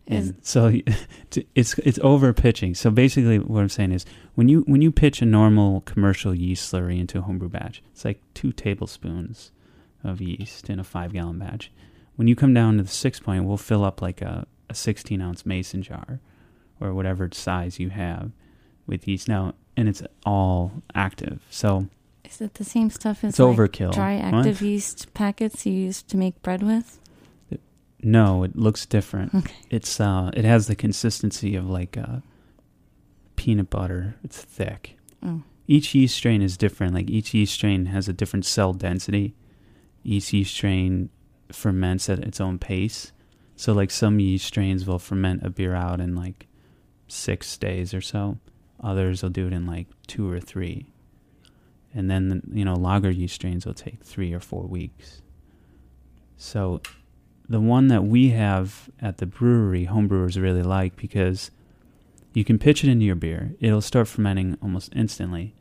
Is- 0.06 0.28
And 0.30 0.36
so 0.44 0.72
it's 1.54 1.78
it's 1.78 1.98
over 2.02 2.32
pitching. 2.32 2.74
So 2.74 2.90
basically, 2.90 3.38
what 3.38 3.60
I'm 3.60 3.68
saying 3.68 3.92
is, 3.92 4.04
when 4.34 4.48
you 4.48 4.62
when 4.62 4.82
you 4.82 4.90
pitch 4.90 5.22
a 5.22 5.26
normal 5.26 5.82
commercial 5.82 6.34
yeast 6.34 6.72
slurry 6.72 6.98
into 6.98 7.18
a 7.18 7.22
homebrew 7.22 7.48
batch, 7.50 7.82
it's 7.92 8.04
like 8.04 8.20
two 8.34 8.50
tablespoons 8.52 9.52
of 10.02 10.20
yeast 10.20 10.68
in 10.70 10.80
a 10.80 10.84
five 10.84 11.12
gallon 11.12 11.38
batch. 11.38 11.70
When 12.16 12.28
you 12.28 12.36
come 12.36 12.52
down 12.54 12.76
to 12.76 12.82
the 12.82 12.88
six 12.88 13.18
point, 13.20 13.44
we'll 13.44 13.56
fill 13.56 13.84
up 13.84 14.02
like 14.02 14.20
a, 14.22 14.46
a 14.68 14.74
16 14.74 15.20
ounce 15.20 15.46
mason 15.46 15.82
jar 15.82 16.20
or 16.80 16.92
whatever 16.94 17.28
size 17.32 17.78
you 17.78 17.90
have 17.90 18.32
with 18.86 19.06
yeast 19.08 19.28
now, 19.28 19.54
and 19.76 19.88
it's 19.88 20.02
all 20.26 20.72
active. 20.94 21.40
So 21.50 21.88
Is 22.24 22.40
it 22.40 22.54
the 22.54 22.64
same 22.64 22.90
stuff 22.90 23.24
as 23.24 23.30
it's 23.30 23.38
like 23.38 23.56
overkill. 23.56 23.92
dry 23.92 24.16
What? 24.16 24.34
active 24.46 24.60
yeast 24.62 25.12
packets 25.14 25.64
you 25.64 25.72
used 25.72 26.08
to 26.08 26.16
make 26.16 26.40
bread 26.42 26.62
with? 26.62 26.98
No, 28.04 28.42
it 28.42 28.56
looks 28.56 28.84
different. 28.84 29.32
Okay. 29.32 29.54
It's 29.70 30.00
uh, 30.00 30.30
it 30.34 30.44
has 30.44 30.66
the 30.66 30.74
consistency 30.74 31.54
of 31.54 31.70
like 31.70 31.96
uh, 31.96 32.16
peanut 33.36 33.70
butter. 33.70 34.16
It's 34.24 34.40
thick. 34.42 34.96
Oh. 35.24 35.42
Each 35.68 35.94
yeast 35.94 36.16
strain 36.16 36.42
is 36.42 36.56
different. 36.56 36.94
Like 36.94 37.08
each 37.08 37.32
yeast 37.32 37.54
strain 37.54 37.86
has 37.86 38.08
a 38.08 38.12
different 38.12 38.44
cell 38.44 38.72
density. 38.72 39.34
Each 40.02 40.32
yeast 40.32 40.52
strain 40.52 41.10
ferments 41.54 42.08
at 42.08 42.20
its 42.20 42.40
own 42.40 42.58
pace. 42.58 43.12
So 43.56 43.72
like 43.72 43.90
some 43.90 44.18
yeast 44.18 44.46
strains 44.46 44.86
will 44.86 44.98
ferment 44.98 45.44
a 45.44 45.50
beer 45.50 45.74
out 45.74 46.00
in 46.00 46.14
like 46.14 46.46
six 47.08 47.56
days 47.56 47.94
or 47.94 48.00
so. 48.00 48.38
Others 48.82 49.22
will 49.22 49.30
do 49.30 49.46
it 49.46 49.52
in 49.52 49.66
like 49.66 49.86
two 50.06 50.30
or 50.30 50.40
three. 50.40 50.86
And 51.94 52.10
then 52.10 52.42
you 52.52 52.64
know 52.64 52.74
lager 52.74 53.10
yeast 53.10 53.34
strains 53.34 53.66
will 53.66 53.74
take 53.74 54.02
three 54.02 54.32
or 54.32 54.40
four 54.40 54.62
weeks. 54.62 55.22
So 56.36 56.80
the 57.48 57.60
one 57.60 57.88
that 57.88 58.04
we 58.04 58.30
have 58.30 58.90
at 59.00 59.18
the 59.18 59.26
brewery, 59.26 59.86
homebrewers 59.86 60.40
really 60.40 60.62
like 60.62 60.96
because 60.96 61.50
you 62.32 62.44
can 62.44 62.58
pitch 62.58 62.82
it 62.82 62.90
into 62.90 63.04
your 63.04 63.14
beer. 63.14 63.54
It'll 63.60 63.80
start 63.80 64.08
fermenting 64.08 64.56
almost 64.62 64.92
instantly. 64.96 65.54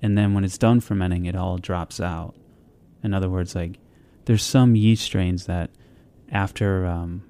And 0.00 0.16
then 0.16 0.34
when 0.34 0.44
it's 0.44 0.58
done 0.58 0.80
fermenting, 0.80 1.26
it 1.26 1.36
all 1.36 1.58
drops 1.58 2.00
out. 2.00 2.34
In 3.02 3.12
other 3.12 3.28
words, 3.28 3.54
like 3.54 3.78
there's 4.24 4.42
some 4.42 4.74
yeast 4.76 5.04
strains 5.04 5.46
that 5.46 5.70
after 6.30 6.86
um, 6.86 7.22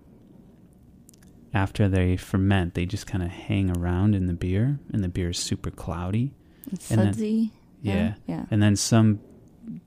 after 1.52 1.88
they 1.88 2.16
ferment, 2.16 2.74
they 2.74 2.86
just 2.86 3.06
kind 3.06 3.22
of 3.22 3.30
hang 3.30 3.76
around 3.76 4.14
in 4.14 4.26
the 4.26 4.32
beer, 4.34 4.78
and 4.92 5.04
the 5.04 5.08
beer 5.08 5.30
is 5.30 5.38
super 5.38 5.70
cloudy. 5.70 6.32
It's 6.72 6.90
And 6.90 7.00
then- 7.00 7.12
sudsy. 7.12 7.50
Yeah. 7.82 8.14
Yeah. 8.26 8.46
And 8.50 8.62
then 8.62 8.76
some 8.76 9.20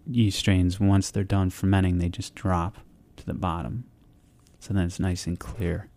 yeast 0.05 0.37
strains, 0.37 0.79
once 0.79 1.09
they're 1.09 1.23
done 1.23 1.49
fermenting, 1.49 1.97
they 1.97 2.09
just 2.09 2.35
drop 2.35 2.77
to 3.17 3.25
the 3.25 3.33
bottom. 3.33 3.85
So 4.59 4.73
then 4.73 4.85
it's 4.85 4.99
nice 4.99 5.25
and 5.25 5.39
clear. 5.39 5.89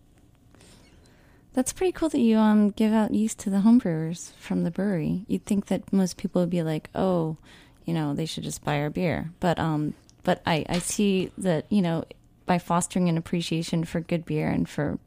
That's 1.53 1.73
pretty 1.73 1.91
cool 1.91 2.09
that 2.09 2.19
you 2.19 2.37
um 2.37 2.69
give 2.71 2.91
out 2.93 3.13
yeast 3.13 3.37
to 3.39 3.49
the 3.51 3.57
homebrewers 3.57 4.31
from 4.39 4.63
the 4.63 4.71
brewery. 4.71 5.25
You'd 5.27 5.45
think 5.45 5.67
that 5.67 5.91
most 5.93 6.17
people 6.17 6.41
would 6.41 6.49
be 6.49 6.63
like, 6.63 6.89
oh, 6.95 7.37
you 7.85 7.93
know, 7.93 8.13
they 8.15 8.25
should 8.25 8.43
just 8.43 8.63
buy 8.63 8.79
our 8.79 8.89
beer. 8.89 9.31
But 9.39 9.59
um, 9.59 9.93
but 10.23 10.41
I 10.45 10.65
I 10.69 10.79
see 10.79 11.31
that 11.37 11.65
you 11.69 11.81
know 11.81 12.03
by 12.45 12.57
fostering 12.59 13.07
an 13.09 13.17
appreciation 13.17 13.83
for 13.85 13.99
good 14.01 14.25
beer 14.25 14.47
and 14.49 14.67
for 14.67 14.99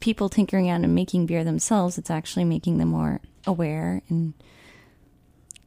people 0.00 0.28
tinkering 0.28 0.68
out 0.70 0.80
and 0.82 0.94
making 0.94 1.26
beer 1.26 1.44
themselves, 1.44 1.98
it's 1.98 2.10
actually 2.10 2.44
making 2.44 2.78
them 2.78 2.88
more 2.88 3.20
aware 3.46 4.02
and 4.08 4.32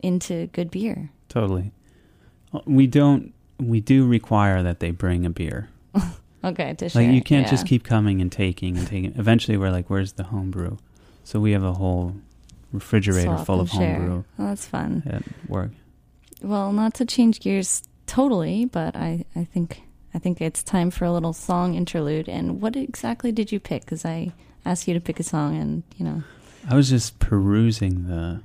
into 0.01 0.47
good 0.47 0.71
beer. 0.71 1.09
Totally. 1.29 1.71
Uh, 2.53 2.59
We 2.65 2.87
don't. 2.87 3.33
We 3.59 3.79
do 3.79 4.05
require 4.07 4.63
that 4.63 4.79
they 4.79 4.91
bring 4.91 5.25
a 5.25 5.29
beer. 5.29 5.69
Okay, 6.45 6.73
to 6.73 6.89
share. 6.89 7.03
Like 7.03 7.13
you 7.15 7.21
can't 7.21 7.47
just 7.47 7.65
keep 7.65 7.85
coming 7.85 8.19
and 8.19 8.29
taking 8.29 8.77
and 8.77 8.85
taking. 8.85 9.13
Eventually, 9.17 9.55
we're 9.55 9.71
like, 9.71 9.89
"Where's 9.89 10.11
the 10.13 10.23
homebrew?" 10.23 10.75
So 11.23 11.39
we 11.39 11.53
have 11.53 11.63
a 11.63 11.71
whole 11.71 12.17
refrigerator 12.73 13.27
Swap 13.29 13.45
full 13.45 13.61
of 13.61 13.69
homebrew 13.69 14.25
Oh, 14.37 14.47
that's 14.47 14.65
fun. 14.65 15.03
at 15.05 15.23
work. 15.47 15.71
Well, 16.41 16.73
not 16.73 16.95
to 16.95 17.05
change 17.05 17.39
gears 17.39 17.83
totally, 18.05 18.65
but 18.65 18.95
I, 18.95 19.25
I 19.35 19.43
think 19.43 19.83
I 20.13 20.19
think 20.19 20.41
it's 20.41 20.61
time 20.63 20.91
for 20.91 21.05
a 21.05 21.11
little 21.11 21.33
song 21.33 21.75
interlude. 21.75 22.29
And 22.29 22.61
what 22.61 22.75
exactly 22.75 23.31
did 23.31 23.51
you 23.51 23.59
pick? 23.59 23.83
Because 23.83 24.05
I 24.05 24.31
asked 24.65 24.87
you 24.87 24.93
to 24.93 24.99
pick 24.99 25.19
a 25.19 25.23
song, 25.23 25.57
and 25.57 25.83
you 25.97 26.05
know, 26.05 26.23
I 26.69 26.75
was 26.75 26.89
just 26.89 27.19
perusing 27.19 28.07
the 28.07 28.41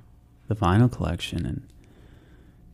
the 0.48 0.56
vinyl 0.56 0.90
collection, 0.90 1.44
and 1.44 1.62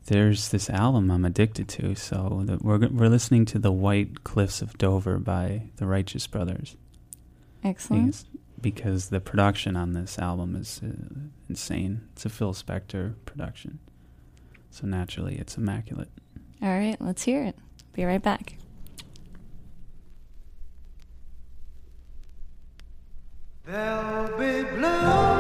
there's 0.07 0.51
this 0.51 0.71
album 0.71 1.11
I'm 1.11 1.25
addicted 1.25 1.69
to. 1.71 1.95
So 1.95 2.43
the, 2.45 2.59
we're 2.61 2.89
we're 2.89 3.09
listening 3.09 3.45
to 3.47 3.59
the 3.59 3.73
White 3.73 4.25
Cliffs 4.25 4.63
of 4.63 4.79
Dover 4.79 5.19
by 5.19 5.63
the 5.77 5.87
Righteous 5.87 6.27
Brothers. 6.27 6.77
excellent. 7.63 8.07
Because, 8.07 8.25
because 8.61 9.09
the 9.11 9.21
production 9.21 9.77
on 9.77 9.93
this 9.93 10.19
album 10.19 10.57
is 10.57 10.81
uh, 10.83 10.89
insane. 11.49 12.09
It's 12.13 12.25
a 12.25 12.31
Phil 12.31 12.55
Spector 12.55 13.15
production. 13.27 13.79
So 14.71 14.87
naturally, 14.87 15.37
it's 15.37 15.57
immaculate. 15.59 16.09
All 16.65 16.71
right, 16.71 16.97
let's 16.99 17.23
hear 17.23 17.45
it. 17.45 17.57
Be 17.93 18.07
right 18.07 18.23
back. 18.23 18.57
There'll 23.67 24.29
be 24.39 24.63
bluebirds 24.71 25.34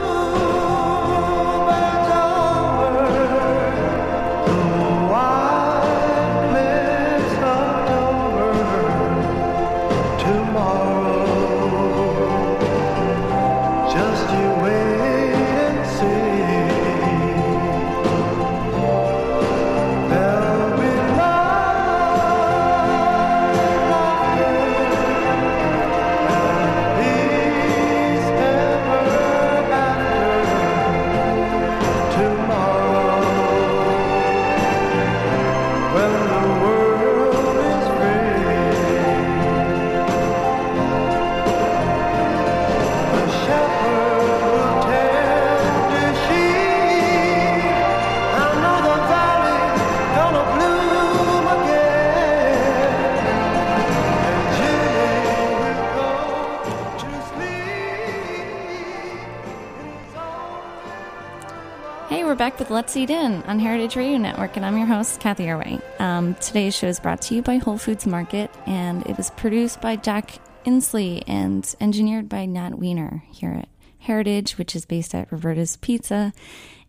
we're 62.11 62.34
back 62.34 62.58
with 62.58 62.70
Let's 62.70 62.96
Eat 62.96 63.11
In 63.11 63.42
on 63.44 63.58
Heritage 63.58 63.96
Radio 63.96 64.18
Network, 64.18 64.56
and 64.56 64.66
I'm 64.66 64.76
your 64.76 64.87
host, 64.87 65.20
Cathy 65.20 65.44
Erway. 65.44 65.80
Um, 66.00 66.34
today's 66.34 66.75
show 66.75 66.88
is 66.88 66.99
brought 66.99 67.23
to 67.23 67.34
you 67.34 67.42
by 67.42 67.58
Whole 67.58 67.78
Foods 67.78 68.06
Market, 68.06 68.50
and 68.66 69.06
it 69.06 69.16
was 69.16 69.30
produced 69.30 69.80
by 69.80 69.96
Jack 69.96 70.38
Inslee 70.64 71.23
and 71.26 71.75
engineered 71.80 72.28
by 72.28 72.44
Nat 72.44 72.78
Weiner 72.78 73.23
here 73.30 73.52
at 73.52 73.68
Heritage, 73.99 74.58
which 74.58 74.75
is 74.75 74.84
based 74.84 75.14
at 75.14 75.30
Roberta's 75.30 75.76
Pizza, 75.76 76.32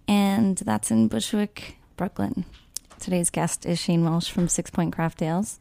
and 0.07 0.57
that's 0.57 0.89
in 0.89 1.07
Bushwick, 1.07 1.77
Brooklyn. 1.95 2.45
Today's 2.99 3.29
guest 3.29 3.65
is 3.65 3.79
Shane 3.79 4.03
Welch 4.03 4.31
from 4.31 4.47
Six 4.47 4.69
Point 4.71 4.93
Craft 4.93 5.21
Ales, 5.21 5.59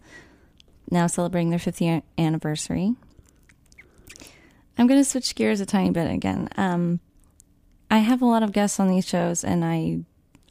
now 0.90 1.06
celebrating 1.06 1.50
their 1.50 1.58
50th 1.58 2.02
anniversary. 2.16 2.94
I'm 4.78 4.87
going 4.87 5.00
to 5.00 5.04
switch 5.04 5.34
gears 5.34 5.61
a 5.61 5.66
tiny 5.66 5.90
bit 5.90 6.11
again. 6.11 6.49
Um, 6.56 7.00
I 7.94 7.98
have 7.98 8.22
a 8.22 8.26
lot 8.26 8.42
of 8.42 8.50
guests 8.50 8.80
on 8.80 8.88
these 8.88 9.06
shows, 9.06 9.44
and 9.44 9.64
I 9.64 10.00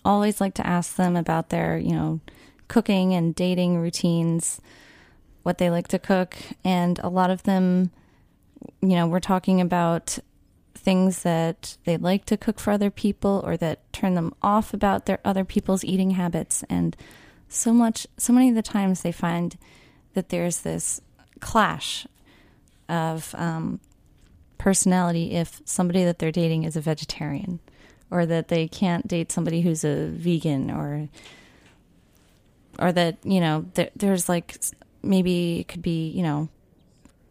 always 0.05 0.39
like 0.39 0.53
to 0.53 0.65
ask 0.65 0.95
them 0.95 1.17
about 1.17 1.49
their, 1.49 1.77
you 1.77 1.91
know, 1.91 2.21
cooking 2.69 3.13
and 3.13 3.35
dating 3.35 3.79
routines, 3.79 4.61
what 5.41 5.57
they 5.57 5.69
like 5.69 5.89
to 5.89 5.99
cook, 5.99 6.37
and 6.63 6.99
a 6.99 7.09
lot 7.09 7.29
of 7.29 7.43
them, 7.43 7.91
you 8.79 8.95
know, 8.95 9.07
we're 9.07 9.19
talking 9.19 9.59
about 9.59 10.19
things 10.73 11.23
that 11.23 11.75
they 11.83 11.97
like 11.97 12.23
to 12.27 12.37
cook 12.37 12.61
for 12.61 12.71
other 12.71 12.89
people 12.89 13.43
or 13.45 13.57
that 13.57 13.91
turn 13.91 14.13
them 14.13 14.33
off 14.41 14.73
about 14.73 15.05
their 15.05 15.19
other 15.25 15.43
people's 15.43 15.83
eating 15.83 16.11
habits 16.11 16.63
and 16.69 16.95
so 17.49 17.73
much 17.73 18.07
so 18.17 18.31
many 18.31 18.47
of 18.47 18.55
the 18.55 18.61
times 18.61 19.01
they 19.01 19.11
find 19.11 19.57
that 20.13 20.29
there's 20.29 20.61
this 20.61 21.01
clash 21.41 22.07
of 22.87 23.35
um, 23.37 23.81
personality 24.63 25.31
if 25.31 25.61
somebody 25.65 26.05
that 26.05 26.19
they're 26.19 26.31
dating 26.31 26.63
is 26.63 26.77
a 26.77 26.81
vegetarian 26.81 27.59
or 28.09 28.25
that 28.25 28.47
they 28.47 28.65
can't 28.65 29.05
date 29.05 29.29
somebody 29.29 29.59
who's 29.59 29.83
a 29.83 30.07
vegan 30.07 30.71
or 30.71 31.09
or 32.79 32.93
that 32.93 33.17
you 33.25 33.41
know 33.41 33.65
there, 33.73 33.89
there's 33.93 34.29
like 34.29 34.55
maybe 35.01 35.59
it 35.59 35.67
could 35.67 35.81
be 35.81 36.07
you 36.11 36.23
know 36.23 36.47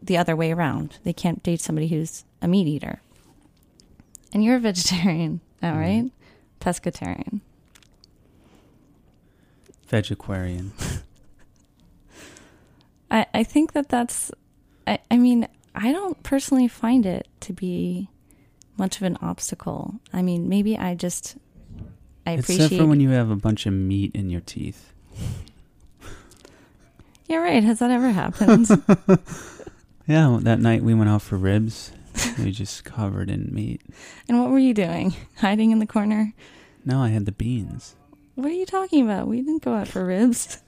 the 0.03 0.19
other 0.19 0.37
way 0.37 0.53
around. 0.53 0.99
They 1.05 1.14
can't 1.14 1.42
date 1.42 1.62
somebody 1.62 1.88
who's 1.88 2.27
a 2.42 2.49
meat 2.49 2.66
eater. 2.66 3.01
And 4.35 4.45
you're 4.45 4.57
a 4.57 4.61
vegetarian 4.61 5.40
all 5.62 5.71
mm-hmm. 5.71 5.79
right? 5.79 6.11
Pescatarian. 6.61 7.40
Vegetarian. 9.87 10.75
I, 13.11 13.25
I 13.33 13.42
think 13.42 13.73
that 13.73 13.88
that's 13.88 14.31
I, 14.87 14.99
I 15.11 15.16
mean 15.16 15.49
I 15.75 15.93
don't 15.93 16.23
personally 16.23 16.69
find 16.69 17.07
it 17.07 17.27
to 17.41 17.53
be 17.53 18.09
much 18.77 18.97
of 18.97 19.03
an 19.03 19.17
obstacle. 19.23 19.95
I 20.13 20.23
mean, 20.23 20.49
maybe 20.49 20.77
I 20.77 20.95
just 20.95 21.37
I 22.27 22.33
appreciate. 22.33 22.67
Except 22.67 22.81
for 22.81 22.87
when 22.87 23.01
you 23.01 23.11
have 23.11 23.31
a 23.31 23.37
bunch 23.37 23.67
of 23.67 23.73
meat 23.73 24.15
in 24.15 24.31
your 24.31 24.41
teeth. 24.43 24.93
yeah, 27.27 27.39
right. 27.39 27.63
Has 27.65 27.79
that 27.81 27.91
ever 27.91 28.11
happened? 28.11 28.69
Yeah, 30.07 30.29
well, 30.29 30.39
that 30.41 30.59
night 30.59 30.83
we 30.83 30.95
went 30.95 31.11
out 31.11 31.23
for 31.23 31.37
ribs. 31.37 31.93
we 32.39 32.51
just 32.51 32.85
covered 32.85 33.31
in 33.31 33.49
meat. 33.53 33.83
and 34.29 34.41
what 34.41 34.51
were 34.51 34.59
you 34.59 34.75
doing? 34.75 35.15
Hiding 35.39 35.71
in 35.71 35.79
the 35.79 35.87
corner? 35.87 36.33
No, 36.85 37.01
I 37.01 37.09
had 37.11 37.25
the 37.25 37.33
beans. 37.33 37.95
What 38.35 38.49
are 38.49 38.55
you 38.55 38.67
talking 38.67 39.05
about? 39.05 39.29
We 39.29 39.37
didn't 39.39 39.63
go 39.63 39.75
out 39.75 39.89
for 39.89 40.05
ribs. 40.05 40.61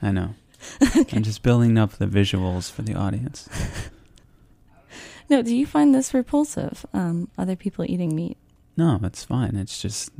I 0.00 0.12
know. 0.12 0.34
I'm 0.80 1.22
just 1.22 1.42
building 1.42 1.78
up 1.78 1.92
the 1.92 2.06
visuals 2.06 2.70
for 2.70 2.82
the 2.82 2.94
audience. 2.94 3.48
No, 5.32 5.40
do 5.40 5.56
you 5.56 5.64
find 5.64 5.94
this 5.94 6.12
repulsive? 6.12 6.84
Um, 6.92 7.28
other 7.38 7.56
people 7.56 7.86
eating 7.88 8.14
meat? 8.14 8.36
No, 8.76 9.00
it's 9.02 9.24
fine. 9.24 9.56
It's 9.56 9.80
just 9.80 10.10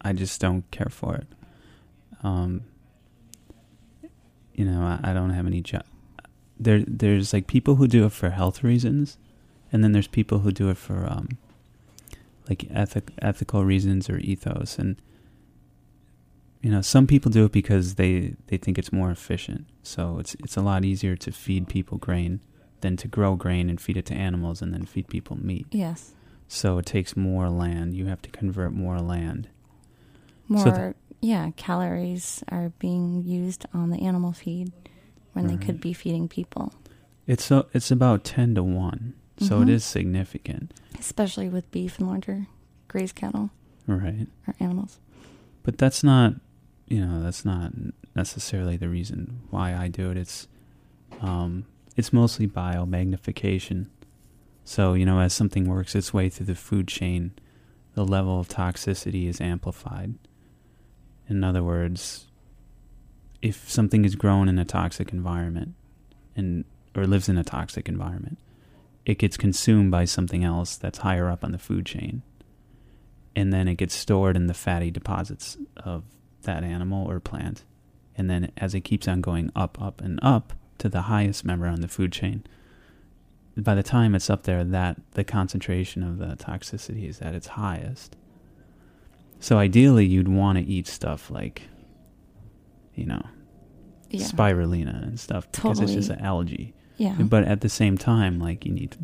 I 0.00 0.12
just 0.12 0.40
don't 0.40 0.68
care 0.70 0.90
for 0.90 1.16
it. 1.16 1.26
Um, 2.22 2.62
you 4.54 4.64
know, 4.64 4.82
I, 4.82 5.10
I 5.10 5.12
don't 5.12 5.30
have 5.30 5.46
any 5.46 5.60
job. 5.60 5.84
There, 6.58 6.84
there's 6.86 7.32
like 7.32 7.48
people 7.48 7.76
who 7.76 7.88
do 7.88 8.04
it 8.04 8.12
for 8.12 8.30
health 8.30 8.62
reasons, 8.62 9.18
and 9.72 9.82
then 9.82 9.90
there's 9.90 10.06
people 10.06 10.40
who 10.40 10.52
do 10.52 10.68
it 10.70 10.76
for 10.76 11.04
um, 11.10 11.30
like 12.48 12.66
ethic, 12.70 13.10
ethical 13.20 13.64
reasons 13.64 14.08
or 14.08 14.18
ethos. 14.18 14.78
And 14.78 14.96
you 16.62 16.70
know, 16.70 16.80
some 16.80 17.06
people 17.06 17.30
do 17.30 17.44
it 17.44 17.52
because 17.52 17.96
they 17.96 18.34
they 18.46 18.56
think 18.56 18.78
it's 18.78 18.92
more 18.92 19.10
efficient. 19.10 19.66
So 19.82 20.18
it's 20.18 20.34
it's 20.36 20.56
a 20.56 20.62
lot 20.62 20.84
easier 20.84 21.16
to 21.16 21.32
feed 21.32 21.68
people 21.68 21.98
grain 21.98 22.40
than 22.80 22.96
to 22.98 23.08
grow 23.08 23.36
grain 23.36 23.68
and 23.70 23.80
feed 23.80 23.96
it 23.96 24.06
to 24.06 24.14
animals 24.14 24.62
and 24.62 24.72
then 24.72 24.86
feed 24.86 25.08
people 25.08 25.36
meat. 25.36 25.66
Yes. 25.70 26.12
So 26.48 26.78
it 26.78 26.86
takes 26.86 27.16
more 27.16 27.48
land. 27.50 27.94
You 27.94 28.06
have 28.06 28.22
to 28.22 28.30
convert 28.30 28.72
more 28.72 28.98
land. 29.00 29.48
More, 30.48 30.64
So 30.64 30.70
th- 30.70 30.94
yeah, 31.20 31.50
calories 31.56 32.42
are 32.48 32.70
being 32.78 33.22
used 33.22 33.64
on 33.72 33.90
the 33.90 34.02
animal 34.02 34.32
feed 34.32 34.72
when 35.32 35.46
they 35.46 35.56
could 35.56 35.80
be 35.80 35.92
feeding 35.94 36.28
people, 36.28 36.74
It's 37.26 37.44
so 37.44 37.66
it's 37.72 37.90
about 37.90 38.22
ten 38.24 38.54
to 38.56 38.62
one. 38.62 39.14
So 39.38 39.62
it 39.62 39.66
Mhm. 39.66 39.70
is 39.70 39.84
significant, 39.84 40.74
especially 40.98 41.48
with 41.48 41.70
beef 41.70 41.98
and 41.98 42.06
larger 42.06 42.46
grazed 42.86 43.14
cattle 43.16 43.50
right? 43.86 44.28
or 44.46 44.54
animals. 44.60 44.98
But 45.62 45.78
that's 45.78 46.04
not, 46.04 46.34
you 46.86 47.04
know, 47.04 47.22
that's 47.22 47.44
not 47.44 47.72
necessarily 48.14 48.76
the 48.76 48.88
reason 48.88 49.40
why 49.50 49.74
I 49.74 49.88
do 49.88 50.10
it. 50.10 50.16
It's, 50.16 50.48
um, 51.20 51.66
it's 51.96 52.12
mostly 52.12 52.46
biomagnification. 52.46 53.86
So 54.64 54.94
you 54.94 55.06
know, 55.06 55.20
as 55.20 55.32
something 55.32 55.68
works 55.68 55.94
its 55.94 56.14
way 56.14 56.28
through 56.28 56.46
the 56.46 56.54
food 56.54 56.88
chain, 56.88 57.32
the 57.94 58.04
level 58.04 58.40
of 58.40 58.48
toxicity 58.48 59.28
is 59.28 59.40
amplified. 59.40 60.14
In 61.28 61.44
other 61.44 61.62
words, 61.62 62.26
if 63.40 63.68
something 63.68 64.04
is 64.04 64.14
grown 64.14 64.48
in 64.48 64.58
a 64.58 64.64
toxic 64.64 65.12
environment, 65.12 65.74
and 66.36 66.64
or 66.94 67.06
lives 67.06 67.28
in 67.28 67.38
a 67.38 67.44
toxic 67.44 67.88
environment, 67.88 68.38
it 69.04 69.18
gets 69.18 69.36
consumed 69.36 69.90
by 69.90 70.04
something 70.04 70.44
else 70.44 70.76
that's 70.76 70.98
higher 70.98 71.28
up 71.28 71.42
on 71.42 71.52
the 71.52 71.58
food 71.58 71.86
chain 71.86 72.22
and 73.34 73.52
then 73.52 73.68
it 73.68 73.76
gets 73.76 73.94
stored 73.94 74.36
in 74.36 74.46
the 74.46 74.54
fatty 74.54 74.90
deposits 74.90 75.56
of 75.76 76.04
that 76.42 76.64
animal 76.64 77.08
or 77.10 77.20
plant. 77.20 77.64
And 78.16 78.28
then 78.28 78.52
as 78.56 78.74
it 78.74 78.80
keeps 78.82 79.08
on 79.08 79.20
going 79.20 79.50
up, 79.56 79.80
up, 79.80 80.00
and 80.00 80.18
up 80.22 80.52
to 80.78 80.88
the 80.88 81.02
highest 81.02 81.44
member 81.44 81.66
on 81.66 81.80
the 81.80 81.88
food 81.88 82.12
chain, 82.12 82.44
by 83.56 83.74
the 83.74 83.82
time 83.82 84.14
it's 84.14 84.30
up 84.30 84.44
there, 84.44 84.64
that 84.64 85.00
the 85.12 85.24
concentration 85.24 86.02
of 86.02 86.18
the 86.18 86.36
toxicity 86.36 87.08
is 87.08 87.20
at 87.20 87.34
its 87.34 87.48
highest. 87.48 88.16
So 89.40 89.58
ideally, 89.58 90.06
you'd 90.06 90.28
want 90.28 90.58
to 90.58 90.64
eat 90.64 90.86
stuff 90.86 91.30
like, 91.30 91.62
you 92.94 93.06
know, 93.06 93.22
Yeah. 94.10 94.24
spirulina 94.26 95.02
and 95.02 95.18
stuff 95.18 95.50
because 95.52 95.80
it's 95.80 95.92
just 95.94 96.10
an 96.10 96.20
algae. 96.20 96.74
yeah. 96.96 97.16
But 97.20 97.44
at 97.44 97.60
the 97.60 97.68
same 97.68 97.96
time, 97.98 98.38
like 98.38 98.64
you 98.64 98.72
need, 98.72 98.96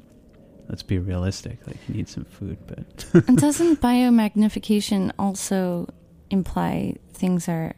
let's 0.69 0.83
be 0.83 0.99
realistic, 0.99 1.67
like 1.67 1.77
you 1.89 1.95
need 1.95 2.09
some 2.09 2.25
food. 2.25 2.59
But 2.67 3.05
and 3.29 3.37
doesn't 3.41 3.81
biomagnification 3.81 5.13
also 5.19 5.89
imply 6.31 6.97
things 7.13 7.49
are 7.49 7.75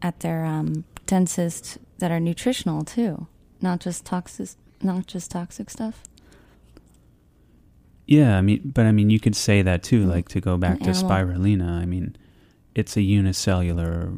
at 0.00 0.20
their 0.20 0.44
um, 0.44 0.84
densest 1.06 1.78
that 1.98 2.10
are 2.10 2.20
nutritional 2.20 2.84
too, 2.84 3.26
not 3.60 3.80
just 3.80 4.04
toxic, 4.04 4.50
not 4.82 5.06
just 5.06 5.30
toxic 5.30 5.70
stuff? 5.70 6.02
Yeah, 8.06 8.36
I 8.36 8.40
mean, 8.42 8.60
but 8.64 8.84
I 8.86 8.92
mean, 8.92 9.10
you 9.10 9.20
could 9.20 9.36
say 9.36 9.62
that 9.62 9.82
too. 9.82 10.04
Like 10.04 10.28
to 10.30 10.40
go 10.40 10.56
back 10.56 10.78
An 10.80 10.84
to 10.84 10.90
animal. 10.90 11.10
spirulina. 11.10 11.70
I 11.70 11.84
mean, 11.86 12.16
it's 12.74 12.96
a 12.96 13.02
unicellular 13.02 14.12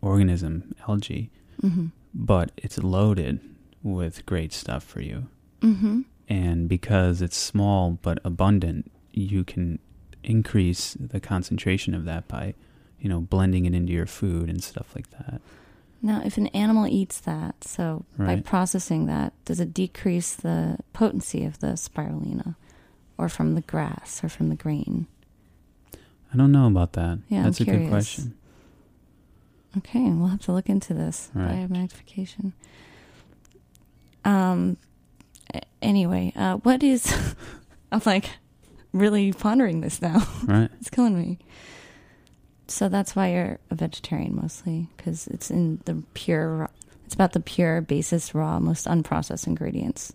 organism, 0.00 0.74
algae, 0.88 1.30
Mm-hmm. 1.62 1.86
but 2.12 2.50
it's 2.56 2.78
loaded 2.78 3.38
with 3.84 4.26
great 4.26 4.52
stuff 4.52 4.82
for 4.82 5.00
you. 5.00 5.28
Mm-hmm. 5.60 6.00
And 6.28 6.68
because 6.68 7.22
it's 7.22 7.36
small 7.36 7.98
but 8.02 8.18
abundant, 8.24 8.90
you 9.12 9.44
can 9.44 9.78
increase 10.24 10.94
the 10.98 11.20
concentration 11.20 11.94
of 11.94 12.04
that 12.06 12.26
by, 12.26 12.54
you 13.02 13.08
know, 13.08 13.20
blending 13.20 13.66
it 13.66 13.74
into 13.74 13.92
your 13.92 14.06
food 14.06 14.48
and 14.48 14.62
stuff 14.62 14.94
like 14.94 15.10
that. 15.10 15.42
Now, 16.00 16.22
if 16.24 16.36
an 16.36 16.46
animal 16.48 16.86
eats 16.86 17.20
that, 17.20 17.62
so 17.64 18.04
by 18.16 18.40
processing 18.40 19.06
that, 19.06 19.32
does 19.44 19.60
it 19.60 19.74
decrease 19.74 20.34
the 20.34 20.78
potency 20.92 21.44
of 21.44 21.60
the 21.60 21.68
spirulina, 21.74 22.54
or 23.18 23.28
from 23.28 23.54
the 23.54 23.60
grass, 23.60 24.22
or 24.24 24.28
from 24.28 24.48
the 24.48 24.54
grain? 24.56 25.06
I 26.32 26.36
don't 26.36 26.50
know 26.50 26.66
about 26.66 26.94
that. 26.94 27.18
Yeah, 27.28 27.38
I'm 27.38 27.44
That's 27.44 27.60
a 27.60 27.64
good 27.64 27.88
question. 27.88 28.34
Okay, 29.78 30.10
we'll 30.10 30.28
have 30.28 30.42
to 30.42 30.52
look 30.52 30.68
into 30.68 30.94
this 30.94 31.30
Right. 31.34 31.68
biomagnification. 31.68 32.52
Um. 34.24 34.76
Anyway, 35.80 36.32
uh, 36.36 36.56
what 36.58 36.82
is? 36.82 37.12
I'm 37.92 38.00
like 38.06 38.30
really 38.92 39.32
pondering 39.32 39.80
this 39.80 40.00
now. 40.00 40.26
Right. 40.44 40.70
it's 40.80 40.90
killing 40.90 41.18
me. 41.18 41.38
So 42.72 42.88
that's 42.88 43.14
why 43.14 43.32
you're 43.32 43.58
a 43.70 43.74
vegetarian 43.74 44.34
mostly, 44.34 44.88
because 44.96 45.26
it's 45.26 45.50
in 45.50 45.80
the 45.84 46.02
pure. 46.14 46.70
It's 47.04 47.14
about 47.14 47.34
the 47.34 47.40
pure, 47.40 47.82
basest, 47.82 48.32
raw, 48.34 48.58
most 48.58 48.86
unprocessed 48.86 49.46
ingredients. 49.46 50.14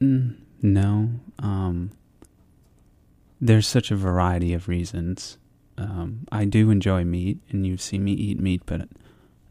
Mm, 0.00 0.36
no. 0.62 1.10
Um, 1.38 1.90
there's 3.38 3.66
such 3.66 3.90
a 3.90 3.96
variety 3.96 4.54
of 4.54 4.66
reasons. 4.66 5.36
um, 5.78 6.26
I 6.32 6.44
do 6.44 6.70
enjoy 6.70 7.04
meat, 7.04 7.38
and 7.50 7.66
you've 7.66 7.80
seen 7.80 8.04
me 8.04 8.12
eat 8.12 8.40
meat, 8.40 8.62
but 8.66 8.88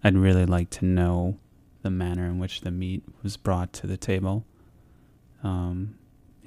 I'd 0.03 0.17
really 0.17 0.45
like 0.45 0.69
to 0.71 0.86
know 0.86 1.38
the 1.84 1.89
manner 1.89 2.25
in 2.25 2.39
which 2.39 2.62
the 2.62 2.71
meat 2.71 3.03
was 3.23 3.38
brought 3.38 3.73
to 3.73 3.88
the 3.88 3.97
table, 3.97 4.45
um, 5.43 5.95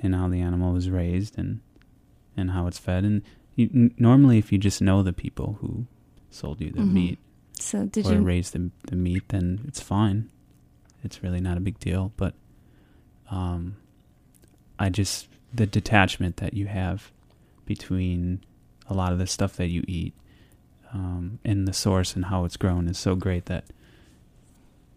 and 0.03 0.15
how 0.15 0.29
the 0.29 0.41
animal 0.41 0.73
was 0.73 0.91
raised, 0.91 1.39
and 1.39 1.61
and 2.37 2.51
how 2.51 2.67
it's 2.67 2.79
fed. 2.79 3.05
And 3.05 3.23
you, 3.61 3.71
n- 3.75 3.95
normally, 3.99 4.39
if 4.39 4.51
you 4.53 4.59
just 4.59 4.81
know 4.83 5.03
the 5.03 5.13
people 5.13 5.59
who 5.61 5.87
sold 6.31 6.61
you 6.61 6.71
the 6.71 6.81
Mhm. 6.81 6.93
meat 6.93 7.19
So 7.59 7.87
did 7.87 8.07
or 8.07 8.13
you? 8.15 8.21
raised 8.21 8.53
the 8.55 8.71
the 8.87 8.97
meat, 8.97 9.25
then 9.29 9.61
it's 9.69 9.81
fine. 9.81 10.29
It's 11.05 11.23
really 11.23 11.41
not 11.41 11.57
a 11.57 11.61
big 11.61 11.79
deal. 11.79 12.13
But 12.17 12.35
um, 13.31 13.77
I 14.79 14.89
just 14.91 15.29
the 15.55 15.67
detachment 15.67 16.37
that 16.39 16.55
you 16.55 16.67
have 16.67 17.11
between 17.67 18.41
a 18.89 18.95
lot 18.95 19.13
of 19.13 19.19
the 19.19 19.27
stuff 19.27 19.57
that 19.57 19.69
you 19.69 19.85
eat 19.87 20.15
um, 20.93 21.39
and 21.45 21.67
the 21.69 21.73
source 21.73 22.17
and 22.17 22.25
how 22.27 22.45
it's 22.45 22.57
grown 22.57 22.89
is 22.89 22.99
so 22.99 23.15
great 23.15 23.47
that 23.47 23.65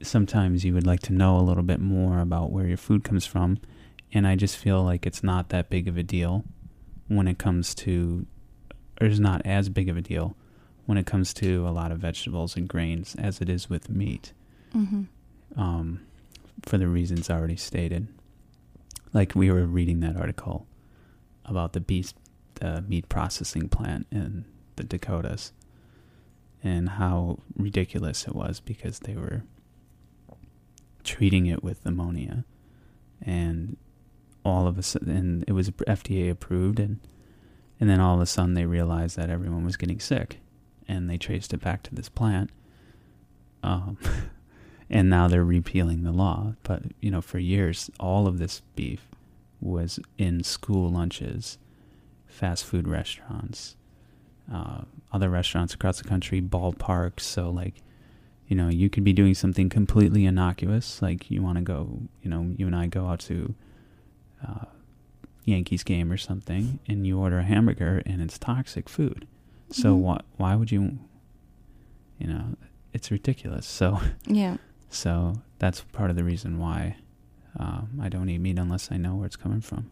sometimes 0.01 0.65
you 0.65 0.73
would 0.73 0.85
like 0.87 0.99
to 1.01 1.13
know 1.13 1.37
a 1.37 1.41
little 1.41 1.63
bit 1.63 1.79
more 1.79 2.19
about 2.19 2.51
where 2.51 2.67
your 2.67 2.77
food 2.77 3.03
comes 3.03 3.25
from. 3.25 3.57
And 4.11 4.27
I 4.27 4.35
just 4.35 4.57
feel 4.57 4.83
like 4.83 5.05
it's 5.05 5.23
not 5.23 5.49
that 5.49 5.69
big 5.69 5.87
of 5.87 5.97
a 5.97 6.03
deal 6.03 6.43
when 7.07 7.27
it 7.27 7.37
comes 7.37 7.73
to, 7.75 8.25
or 8.99 9.07
it's 9.07 9.19
not 9.19 9.41
as 9.45 9.69
big 9.69 9.89
of 9.89 9.97
a 9.97 10.01
deal 10.01 10.35
when 10.85 10.97
it 10.97 11.05
comes 11.05 11.33
to 11.33 11.67
a 11.67 11.71
lot 11.71 11.91
of 11.91 11.99
vegetables 11.99 12.55
and 12.55 12.67
grains 12.67 13.15
as 13.17 13.41
it 13.41 13.49
is 13.49 13.69
with 13.69 13.89
meat 13.89 14.33
hmm 14.71 15.03
um, 15.55 16.01
for 16.63 16.77
the 16.77 16.87
reasons 16.87 17.29
already 17.29 17.55
stated. 17.55 18.07
Like 19.13 19.35
we 19.35 19.51
were 19.51 19.65
reading 19.65 19.99
that 19.99 20.17
article 20.17 20.65
about 21.45 21.73
the 21.73 21.79
beast, 21.79 22.15
the 22.55 22.81
meat 22.81 23.09
processing 23.09 23.69
plant 23.69 24.07
in 24.11 24.45
the 24.75 24.83
Dakotas, 24.83 25.51
and 26.63 26.89
how 26.89 27.39
ridiculous 27.55 28.27
it 28.27 28.33
was 28.35 28.59
because 28.59 28.99
they 28.99 29.15
were 29.15 29.43
treating 31.03 31.45
it 31.45 31.63
with 31.63 31.85
ammonia, 31.85 32.45
and 33.21 33.77
all 34.43 34.67
of 34.67 34.77
a 34.77 34.83
sudden, 34.83 35.09
and 35.15 35.43
it 35.47 35.51
was 35.51 35.69
FDA 35.71 36.31
approved, 36.31 36.79
and 36.79 36.99
and 37.83 37.89
then 37.89 37.99
all 37.99 38.15
of 38.15 38.21
a 38.21 38.25
sudden 38.25 38.53
they 38.53 38.65
realized 38.65 39.17
that 39.17 39.29
everyone 39.29 39.65
was 39.65 39.75
getting 39.75 39.99
sick, 39.99 40.39
and 40.87 41.09
they 41.09 41.17
traced 41.17 41.53
it 41.53 41.59
back 41.59 41.83
to 41.83 41.93
this 41.93 42.07
plant. 42.07 42.49
Um, 43.61 43.97
and 44.89 45.09
now 45.09 45.27
they're 45.27 45.43
repealing 45.43 46.03
the 46.03 46.13
law. 46.13 46.53
But 46.63 46.83
you 47.01 47.11
know, 47.11 47.19
for 47.19 47.39
years, 47.39 47.91
all 47.99 48.25
of 48.25 48.39
this 48.39 48.61
beef 48.77 49.09
was 49.59 49.99
in 50.17 50.45
school 50.45 50.91
lunches, 50.91 51.57
fast 52.25 52.63
food 52.63 52.87
restaurants, 52.87 53.75
uh, 54.49 54.83
other 55.11 55.29
restaurants 55.29 55.73
across 55.73 55.97
the 55.97 56.07
country, 56.07 56.41
ballparks. 56.41 57.19
So 57.19 57.49
like, 57.49 57.81
you 58.47 58.55
know, 58.55 58.69
you 58.69 58.89
could 58.89 59.03
be 59.03 59.11
doing 59.11 59.33
something 59.33 59.67
completely 59.67 60.25
innocuous, 60.25 61.01
like 61.01 61.29
you 61.29 61.41
want 61.41 61.57
to 61.57 61.63
go, 61.65 61.99
you 62.21 62.29
know, 62.29 62.53
you 62.55 62.65
and 62.65 62.77
I 62.77 62.85
go 62.87 63.07
out 63.07 63.19
to 63.19 63.53
uh, 64.41 64.67
Yankees 65.45 65.83
game 65.83 66.11
or 66.11 66.17
something, 66.17 66.79
and 66.87 67.05
you 67.05 67.19
order 67.19 67.39
a 67.39 67.43
hamburger, 67.43 68.01
and 68.05 68.21
it's 68.21 68.37
toxic 68.39 68.87
food. 68.89 69.27
So 69.71 69.95
Mhm. 69.95 69.99
why 69.99 70.21
why 70.37 70.55
would 70.55 70.71
you? 70.71 70.99
You 72.19 72.27
know, 72.27 72.43
it's 72.93 73.11
ridiculous. 73.11 73.65
So. 73.65 73.99
Yeah. 74.27 74.57
So 74.89 75.41
that's 75.57 75.81
part 75.81 76.11
of 76.11 76.15
the 76.15 76.23
reason 76.23 76.59
why 76.59 76.97
um, 77.57 77.99
I 77.99 78.09
don't 78.09 78.29
eat 78.29 78.37
meat 78.37 78.59
unless 78.59 78.91
I 78.91 78.97
know 78.97 79.15
where 79.15 79.25
it's 79.25 79.35
coming 79.35 79.59
from. 79.61 79.89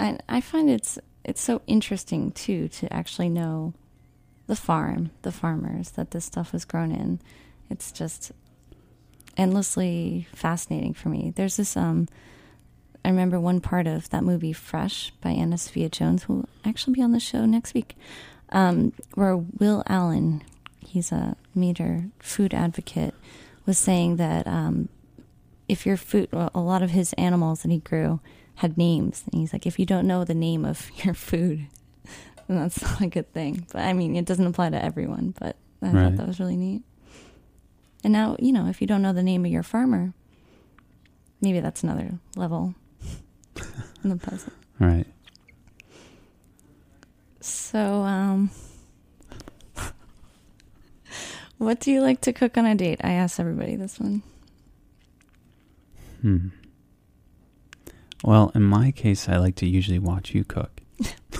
I 0.00 0.18
I 0.28 0.40
find 0.40 0.68
it's 0.68 0.98
it's 1.24 1.40
so 1.40 1.62
interesting 1.68 2.32
too 2.32 2.66
to 2.68 2.92
actually 2.92 3.28
know 3.28 3.72
the 4.48 4.56
farm, 4.56 5.10
the 5.22 5.30
farmers 5.30 5.90
that 5.92 6.10
this 6.10 6.24
stuff 6.24 6.52
was 6.52 6.64
grown 6.64 6.90
in. 6.90 7.20
It's 7.70 7.92
just 7.92 8.32
endlessly 9.36 10.26
fascinating 10.34 10.92
for 10.94 11.08
me. 11.08 11.32
There's 11.36 11.56
this 11.56 11.76
um 11.76 12.08
I 13.04 13.08
remember 13.08 13.40
one 13.40 13.60
part 13.60 13.86
of 13.86 14.10
that 14.10 14.24
movie 14.24 14.52
Fresh 14.52 15.12
by 15.20 15.30
Ana 15.30 15.58
Sofia 15.58 15.88
Joanes 15.88 16.24
who 16.24 16.34
will 16.34 16.48
actually 16.64 16.94
be 16.94 17.02
on 17.02 17.12
the 17.12 17.20
show 17.20 17.46
next 17.46 17.74
week. 17.74 17.96
Um, 18.50 18.92
where 19.14 19.36
Will 19.36 19.82
Allen, 19.86 20.42
he's 20.86 21.12
a 21.12 21.36
meter 21.54 22.04
food 22.18 22.52
advocate, 22.52 23.14
was 23.64 23.78
saying 23.78 24.16
that 24.16 24.46
um, 24.46 24.88
if 25.68 25.86
your 25.86 25.96
food, 25.96 26.28
well, 26.32 26.50
a 26.54 26.60
lot 26.60 26.82
of 26.82 26.90
his 26.90 27.12
animals 27.14 27.62
that 27.62 27.70
he 27.70 27.78
grew 27.78 28.20
had 28.56 28.76
names, 28.76 29.22
and 29.32 29.40
he's 29.40 29.52
like, 29.52 29.66
if 29.66 29.78
you 29.78 29.86
don't 29.86 30.06
know 30.06 30.24
the 30.24 30.34
name 30.34 30.64
of 30.64 30.90
your 31.04 31.14
food, 31.14 31.66
then 32.48 32.58
that's 32.58 32.82
not 32.82 33.00
a 33.00 33.06
good 33.06 33.32
thing. 33.32 33.66
But 33.72 33.82
I 33.82 33.92
mean, 33.92 34.16
it 34.16 34.24
doesn't 34.26 34.46
apply 34.46 34.70
to 34.70 34.84
everyone, 34.84 35.34
but 35.38 35.56
I 35.80 35.86
Right. 35.88 36.02
thought 36.04 36.16
that 36.16 36.26
was 36.26 36.40
really 36.40 36.56
neat. 36.56 36.82
And 38.04 38.12
now, 38.12 38.36
you 38.38 38.52
know, 38.52 38.66
if 38.66 38.80
you 38.80 38.86
don't 38.86 39.00
know 39.02 39.12
the 39.12 39.22
name 39.22 39.44
of 39.46 39.50
your 39.52 39.62
farmer, 39.62 40.12
maybe 41.40 41.60
that's 41.60 41.82
another 41.82 42.18
level 42.36 42.74
in 44.04 44.10
the 44.10 44.16
puzzle. 44.16 44.52
All 44.80 44.86
right. 44.86 45.06
So, 47.40 48.02
um, 48.02 48.50
what 51.58 51.80
do 51.80 51.90
you 51.90 52.00
like 52.00 52.20
to 52.22 52.32
cook 52.32 52.58
on 52.58 52.66
a 52.66 52.74
date? 52.74 53.00
I 53.02 53.12
asked 53.12 53.40
everybody 53.40 53.76
this 53.76 53.98
one. 53.98 54.22
Hmm. 56.20 56.48
Well, 58.22 58.52
in 58.54 58.62
my 58.62 58.90
case, 58.90 59.28
I 59.28 59.38
like 59.38 59.56
to 59.56 59.66
usually 59.66 59.98
watch 59.98 60.34
you 60.34 60.44
cook. 60.44 60.82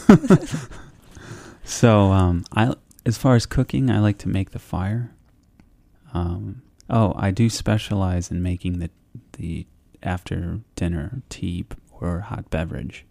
so, 1.65 2.13
um, 2.13 2.45
I 2.53 2.75
as 3.05 3.19
far 3.19 3.35
as 3.35 3.45
cooking, 3.47 3.91
I 3.91 4.01
like 4.01 4.19
to 4.19 4.29
make 4.29 4.51
the 4.51 4.59
fire. 4.59 5.13
Um, 6.15 6.63
oh, 6.89 7.13
I 7.17 7.31
do 7.31 7.51
specialize 7.51 8.31
in 8.31 8.43
making 8.43 8.79
the 8.79 8.91
the 9.33 9.67
after 10.03 10.61
dinner 10.77 11.23
tea 11.29 11.67
or 12.01 12.21
hot 12.21 12.51
beverage. 12.51 13.05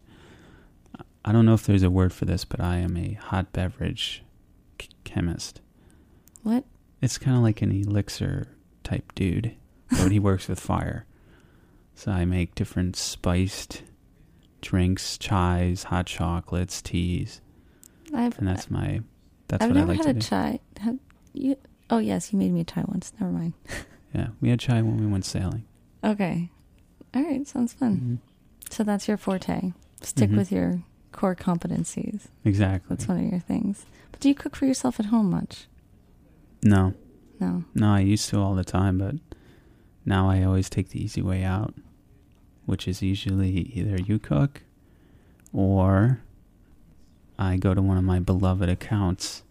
I 1.25 1.31
don't 1.31 1.45
know 1.45 1.53
if 1.53 1.65
there's 1.65 1.83
a 1.83 1.89
word 1.89 2.13
for 2.13 2.25
this, 2.25 2.45
but 2.45 2.59
I 2.59 2.77
am 2.77 2.95
a 2.97 3.13
hot 3.13 3.51
beverage 3.53 4.23
ch- 4.79 4.89
chemist. 5.03 5.61
What? 6.43 6.63
It's 7.01 7.17
kind 7.17 7.35
of 7.37 7.43
like 7.43 7.61
an 7.61 7.71
elixir 7.71 8.47
type 8.83 9.13
dude, 9.15 9.55
but 9.89 10.11
he 10.11 10.19
works 10.19 10.47
with 10.47 10.59
fire. 10.59 11.05
So 11.95 12.11
I 12.11 12.25
make 12.25 12.55
different 12.55 12.95
spiced 12.95 13.83
drinks, 14.61 15.17
chais, 15.17 15.83
hot 15.85 16.05
chocolates, 16.05 16.81
teas, 16.81 17.41
I've 18.13 18.37
and 18.39 18.47
that's 18.47 18.71
my 18.71 19.01
that's 19.47 19.63
I've 19.63 19.69
what 19.71 19.77
I 19.77 19.79
never 19.81 19.91
like 19.93 19.97
had 19.97 20.05
to 20.05 20.09
a 20.11 20.13
do. 20.13 20.19
chai. 20.21 20.59
Have 20.79 20.97
you? 21.33 21.57
Oh 21.89 21.97
yes, 21.99 22.31
you 22.31 22.39
made 22.39 22.51
me 22.53 22.61
a 22.61 22.63
chai 22.63 22.83
once. 22.87 23.13
Never 23.19 23.31
mind. 23.31 23.53
Yeah, 24.11 24.29
we 24.41 24.49
had 24.49 24.59
chai 24.59 24.81
when 24.81 24.97
we 24.97 25.05
went 25.05 25.23
sailing. 25.23 25.65
Okay. 26.03 26.49
All 27.13 27.21
right. 27.23 27.47
Sounds 27.47 27.73
fun. 27.73 28.19
Mhm. 28.23 28.28
So 28.69 28.83
that's 28.83 29.07
your 29.07 29.17
forte. 29.17 29.73
Stick 30.01 30.29
Mhm. 30.29 30.37
with 30.37 30.51
your 30.51 30.81
core 31.11 31.35
competencies. 31.35 32.27
Exactly. 32.45 32.95
That's 32.95 33.07
one 33.07 33.17
of 33.25 33.29
your 33.31 33.39
things. 33.39 33.85
But 34.11 34.21
do 34.21 34.29
you 34.29 34.35
cook 34.35 34.55
for 34.55 34.65
yourself 34.65 34.99
at 34.99 35.07
home 35.07 35.29
much? 35.29 35.67
No, 36.63 36.93
No. 37.39 37.63
no, 37.73 37.93
I 37.93 38.01
used 38.01 38.29
to 38.29 38.39
all 38.39 38.53
the 38.55 38.63
time, 38.63 38.97
but 38.97 39.15
now 40.05 40.29
I 40.29 40.43
always 40.43 40.69
take 40.69 40.89
the 40.89 41.03
easy 41.03 41.21
way 41.21 41.43
out, 41.43 41.73
which 42.65 42.87
is 42.87 43.01
usually 43.01 43.51
either 43.73 44.01
you 44.01 44.19
cook 44.19 44.63
or 45.51 46.21
I 47.37 47.57
go 47.57 47.73
to 47.73 47.81
one 47.81 47.97
of 47.97 48.03
my 48.03 48.19
beloved 48.19 48.69
accounts 48.69 49.43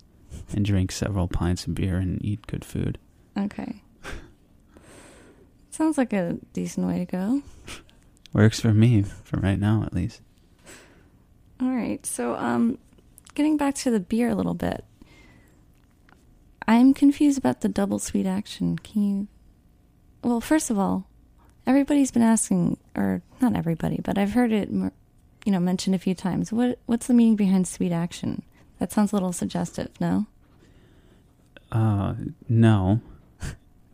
and 0.55 0.65
drink 0.65 0.93
several 0.93 1.27
pints 1.27 1.67
of 1.67 1.75
beer 1.75 1.97
and 1.99 2.23
eat 2.25 2.47
good 2.47 2.65
food. 2.65 2.99
Okay. 3.37 3.83
Sounds 5.71 5.97
like 5.99 6.13
a 6.13 6.37
decent 6.53 6.87
way 6.87 6.99
to 6.99 7.05
go. 7.05 7.43
Works 8.33 8.61
for 8.61 8.75
me, 8.75 9.03
for 9.03 9.39
right 9.39 9.59
now 9.59 9.83
at 9.85 9.95
least. 9.95 10.21
All 11.61 11.71
right. 11.71 12.05
So, 12.05 12.35
um, 12.37 12.79
getting 13.35 13.57
back 13.57 13.75
to 13.77 13.91
the 13.91 14.01
beer 14.01 14.29
a 14.29 14.35
little 14.35 14.55
bit, 14.55 14.85
I'm 16.67 16.95
confused 16.95 17.39
about 17.39 17.63
the 17.63 17.69
double 17.69 17.99
sweet 17.99 18.27
action. 18.27 18.79
Can 18.79 19.03
you? 19.03 19.29
Well, 20.23 20.41
first 20.41 20.71
of 20.71 20.79
all, 20.79 21.09
everybody's 21.67 22.11
been 22.11 22.23
asking, 22.23 22.77
or 22.95 23.23
not 23.41 23.57
everybody, 23.57 24.01
but 24.03 24.19
I've 24.19 24.33
heard 24.33 24.53
it, 24.53 24.69
you 24.69 24.93
know, 25.47 25.61
mentioned 25.61 25.97
a 25.97 25.99
few 25.99 26.15
times. 26.15 26.53
What 26.53 26.79
What's 26.87 27.07
the 27.07 27.15
meaning 27.15 27.37
behind 27.37 27.67
sweet 27.67 27.93
action? 27.93 28.43
That 28.79 28.93
sounds 28.93 29.13
a 29.13 29.17
little 29.17 29.33
suggestive. 29.33 29.89
No. 30.01 30.27
Uh, 31.73 32.15
no. 32.49 33.01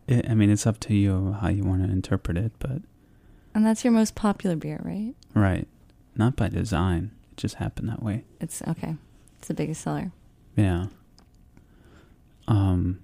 It, 0.07 0.29
I 0.29 0.35
mean, 0.35 0.51
it's 0.51 0.67
up 0.67 0.81
to 0.81 0.95
you 0.95 1.33
how 1.41 1.49
you 1.49 1.65
want 1.65 1.83
to 1.83 1.91
interpret 1.91 2.37
it, 2.37 2.53
but 2.59 2.83
And 3.55 3.65
that's 3.65 3.85
your 3.85 3.93
most 3.93 4.15
popular 4.15 4.57
beer, 4.57 4.81
right? 4.83 5.15
right. 5.35 5.69
Not 6.17 6.37
by 6.37 6.49
design. 6.49 7.11
It 7.33 7.37
just 7.37 7.57
happened 7.57 7.89
that 7.89 8.03
way. 8.03 8.25
It's 8.41 8.63
okay. 8.67 8.97
It's 9.39 9.49
the 9.49 9.55
biggest 9.55 9.83
seller. 9.83 10.13
Yeah. 10.57 10.87
Um, 12.49 13.01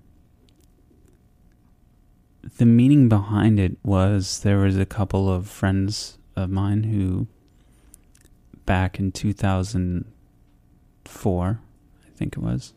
the 2.59 2.67
meaning 2.67 3.09
behind 3.09 3.61
it 3.61 3.79
was 3.83 4.41
there 4.41 4.59
was 4.59 4.77
a 4.77 4.87
couple 4.87 5.33
of 5.33 5.49
friends 5.49 6.19
of 6.37 6.51
mine 6.51 6.83
who, 6.85 7.27
back 8.67 8.99
in 8.99 9.13
2004, 9.13 11.61
I 12.07 12.11
think 12.17 12.37
it 12.37 12.41
was, 12.41 12.73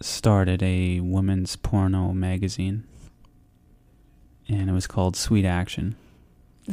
started 0.00 0.62
a 0.62 1.00
women's 1.00 1.56
porno 1.56 2.12
magazine, 2.12 2.84
and 4.48 4.68
it 4.68 4.72
was 4.72 4.86
called 4.86 5.16
Sweet 5.16 5.44
Action. 5.44 5.96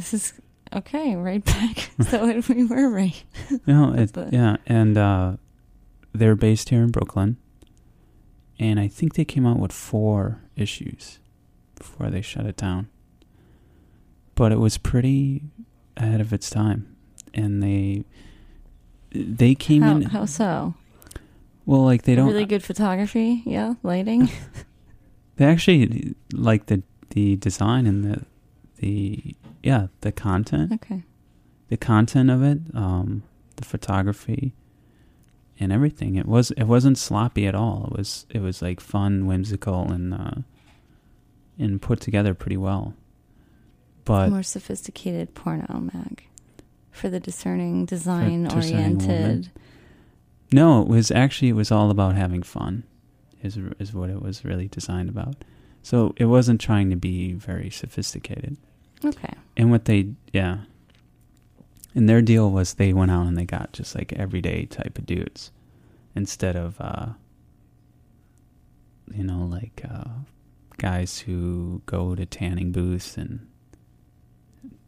This 0.00 0.14
is 0.14 0.32
okay. 0.74 1.14
Right 1.14 1.44
back. 1.44 1.90
so 2.08 2.24
we 2.48 2.64
were 2.64 2.88
right. 2.88 3.22
No, 3.66 3.92
it, 3.92 4.14
the- 4.14 4.30
yeah, 4.32 4.56
and 4.66 4.96
uh, 4.96 5.36
they're 6.14 6.34
based 6.36 6.70
here 6.70 6.80
in 6.82 6.90
Brooklyn, 6.90 7.36
and 8.58 8.80
I 8.80 8.88
think 8.88 9.14
they 9.14 9.26
came 9.26 9.44
out 9.46 9.58
with 9.58 9.72
four 9.72 10.40
issues 10.56 11.18
before 11.76 12.08
they 12.08 12.22
shut 12.22 12.46
it 12.46 12.56
down. 12.56 12.88
But 14.34 14.52
it 14.52 14.58
was 14.58 14.78
pretty 14.78 15.42
ahead 15.98 16.22
of 16.22 16.32
its 16.32 16.48
time, 16.48 16.96
and 17.34 17.62
they 17.62 18.04
they 19.12 19.54
came 19.54 19.82
How, 19.82 19.96
in 19.96 20.02
how 20.02 20.24
so? 20.24 20.72
well, 21.66 21.84
like 21.84 22.04
they 22.04 22.14
don't 22.14 22.26
really 22.28 22.46
good 22.46 22.64
photography. 22.64 23.42
Yeah, 23.44 23.74
lighting. 23.82 24.30
They 25.36 25.46
actually 25.46 26.14
like 26.34 26.66
the 26.66 26.82
the 27.10 27.36
design 27.36 27.86
and 27.86 28.04
the 28.04 28.26
the 28.80 29.36
yeah 29.62 29.86
the 30.00 30.10
content. 30.12 30.72
Okay. 30.72 31.02
the 31.68 31.76
content 31.76 32.30
of 32.30 32.42
it 32.42 32.58
um 32.74 33.22
the 33.56 33.64
photography 33.64 34.54
and 35.58 35.72
everything. 35.72 36.16
It 36.16 36.26
was 36.26 36.50
it 36.52 36.64
wasn't 36.64 36.98
sloppy 36.98 37.46
at 37.46 37.54
all. 37.54 37.90
It 37.92 37.98
was 37.98 38.26
it 38.30 38.40
was 38.40 38.62
like 38.62 38.80
fun 38.80 39.26
whimsical 39.26 39.90
and 39.90 40.12
uh 40.14 40.34
and 41.58 41.80
put 41.80 42.00
together 42.00 42.34
pretty 42.34 42.56
well. 42.56 42.94
But 44.04 44.30
More 44.30 44.42
sophisticated 44.42 45.34
porno 45.34 45.88
mag 45.92 46.26
for 46.90 47.08
the 47.08 47.20
discerning, 47.20 47.84
design 47.84 48.50
oriented. 48.50 49.50
no 50.52 50.82
it 50.82 50.88
was 50.88 51.10
actually 51.10 51.48
it 51.50 51.54
was 51.54 51.70
all 51.70 51.90
about 51.90 52.16
having 52.16 52.42
fun 52.42 52.82
is 53.42 53.58
is 53.78 53.92
what 53.92 54.08
it 54.10 54.20
was 54.22 54.44
really 54.44 54.68
designed 54.68 55.10
about. 55.10 55.36
So 55.82 56.14
it 56.16 56.26
wasn't 56.26 56.60
trying 56.60 56.90
to 56.90 56.96
be 56.96 57.32
very 57.34 57.70
sophisticated 57.70 58.56
Okay. 59.04 59.32
And 59.56 59.70
what 59.70 59.84
they, 59.86 60.10
yeah. 60.32 60.58
And 61.94 62.08
their 62.08 62.22
deal 62.22 62.50
was 62.50 62.74
they 62.74 62.92
went 62.92 63.10
out 63.10 63.26
and 63.26 63.36
they 63.36 63.44
got 63.44 63.72
just 63.72 63.94
like 63.94 64.12
everyday 64.12 64.66
type 64.66 64.98
of 64.98 65.06
dudes 65.06 65.50
instead 66.14 66.56
of, 66.56 66.76
uh, 66.80 67.06
you 69.12 69.24
know, 69.24 69.44
like 69.44 69.82
uh, 69.90 70.04
guys 70.76 71.20
who 71.20 71.82
go 71.86 72.14
to 72.14 72.24
tanning 72.26 72.70
booths 72.72 73.16
and, 73.16 73.46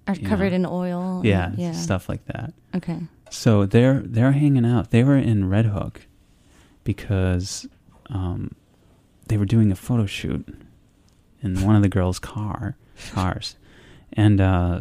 Are 0.07 0.15
covered 0.15 0.51
know. 0.51 0.57
in 0.57 0.67
oil. 0.67 1.17
and- 1.17 1.25
yeah, 1.25 1.53
Yeah. 1.57 1.73
stuff 1.73 2.09
like 2.09 2.25
that. 2.27 2.53
Okay. 2.75 3.01
So 3.31 3.65
they're 3.67 4.01
they're 4.05 4.33
hanging 4.33 4.67
out. 4.67 4.91
They 4.91 5.03
were 5.03 5.17
in 5.17 5.49
Red 5.49 5.65
Hook 5.67 6.07
because 6.85 7.67
um, 8.11 8.55
they 9.29 9.39
were 9.39 9.47
doing 9.47 9.73
a 9.73 9.75
photo 9.77 10.05
shoot 10.07 10.47
in 11.41 11.63
one 11.65 11.75
of 11.75 11.83
the 11.83 11.89
girls' 11.89 12.19
car 12.19 12.77
cars, 13.11 13.57
and 14.13 14.41
uh, 14.41 14.81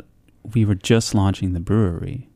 we 0.54 0.66
were 0.66 0.76
just 0.76 1.14
launching 1.14 1.54
the 1.54 1.60
brewery. 1.60 2.30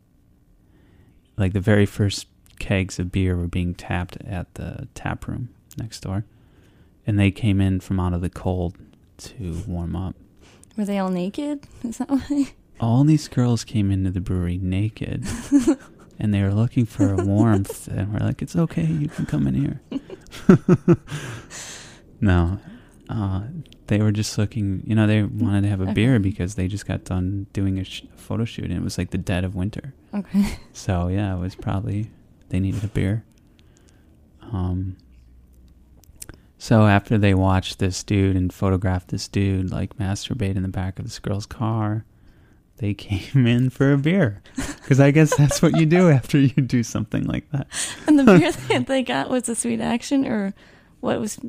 Like 1.38 1.54
the 1.54 1.60
very 1.60 1.86
first 1.86 2.28
kegs 2.60 3.00
of 3.00 3.12
beer 3.12 3.36
were 3.36 3.48
being 3.48 3.74
tapped 3.76 4.18
at 4.26 4.54
the 4.56 4.88
tap 4.94 5.28
room 5.28 5.50
next 5.78 6.02
door, 6.02 6.26
and 7.06 7.20
they 7.20 7.32
came 7.32 7.60
in 7.60 7.80
from 7.80 8.00
out 8.00 8.14
of 8.14 8.22
the 8.22 8.30
cold 8.30 8.78
to 9.18 9.64
warm 9.68 9.96
up. 9.96 10.16
Were 10.78 10.86
they 10.86 11.00
all 11.00 11.10
naked? 11.10 11.68
Is 11.84 11.98
that 11.98 12.10
why? 12.10 12.54
all 12.80 13.04
these 13.04 13.28
girls 13.28 13.64
came 13.64 13.92
into 13.92 14.12
the 14.12 14.20
brewery 14.22 14.58
naked 14.62 15.26
and 16.20 16.34
they 16.34 16.42
were 16.42 16.54
looking 16.54 16.86
for 16.86 17.16
warmth 17.16 17.88
and 17.88 18.12
we're 18.12 18.20
like 18.20 18.42
it's 18.42 18.56
okay 18.56 18.86
you 18.86 19.08
can 19.08 19.26
come 19.26 19.48
in 19.48 19.54
here 19.54 19.82
no 22.22 22.60
uh, 23.10 23.44
they 23.88 24.00
were 24.00 24.12
just 24.12 24.38
looking 24.38 24.84
you 24.86 24.96
know 24.96 25.06
they 25.08 25.24
wanted 25.24 25.62
to 25.62 25.68
have 25.68 25.82
a 25.82 25.94
beer 25.94 26.20
because 26.20 26.56
they 26.56 26.68
just 26.68 26.86
got 26.86 27.04
done 27.04 27.48
doing 27.54 27.80
a, 27.80 27.84
sh- 27.84 28.04
a 28.14 28.18
photo 28.18 28.46
shoot 28.46 28.66
and 28.66 28.74
it 28.74 28.84
was 28.84 28.98
like 28.98 29.12
the 29.12 29.18
dead 29.18 29.44
of 29.44 29.56
winter. 29.56 29.94
Okay. 30.14 30.58
so 30.74 31.08
yeah 31.08 31.36
it 31.36 31.40
was 31.40 31.56
probably 31.56 32.10
they 32.50 32.60
needed 32.60 32.84
a 32.84 32.88
beer. 32.88 33.24
Um 34.42 34.98
so 36.58 36.88
after 36.88 37.18
they 37.18 37.34
watched 37.34 37.80
this 37.80 38.04
dude 38.04 38.36
and 38.36 38.52
photographed 38.52 39.10
this 39.10 39.28
dude 39.28 39.72
like 39.72 39.98
masturbate 39.98 40.56
in 40.56 40.64
the 40.64 40.68
back 40.70 40.98
of 40.98 41.06
this 41.06 41.20
girl's 41.20 41.46
car 41.46 42.06
they 42.78 42.94
came 42.96 43.48
in 43.48 43.70
for 43.70 43.94
a 43.94 43.98
beer. 43.98 44.42
Because 44.56 45.00
i 45.00 45.12
guess 45.12 45.36
that's 45.36 45.62
what 45.62 45.78
you 45.78 45.86
do 45.86 46.10
after 46.10 46.38
you 46.38 46.62
do 46.62 46.84
something 46.84 47.24
like 47.24 47.50
that. 47.52 47.68
And 48.08 48.20
the 48.20 48.24
beer 48.24 48.52
that 48.52 48.88
they 48.88 49.04
got 49.04 49.30
was 49.30 49.48
a 49.50 49.56
sweet 49.56 49.82
action, 49.82 50.26
or 50.26 50.54
what 51.00 51.20
was, 51.20 51.40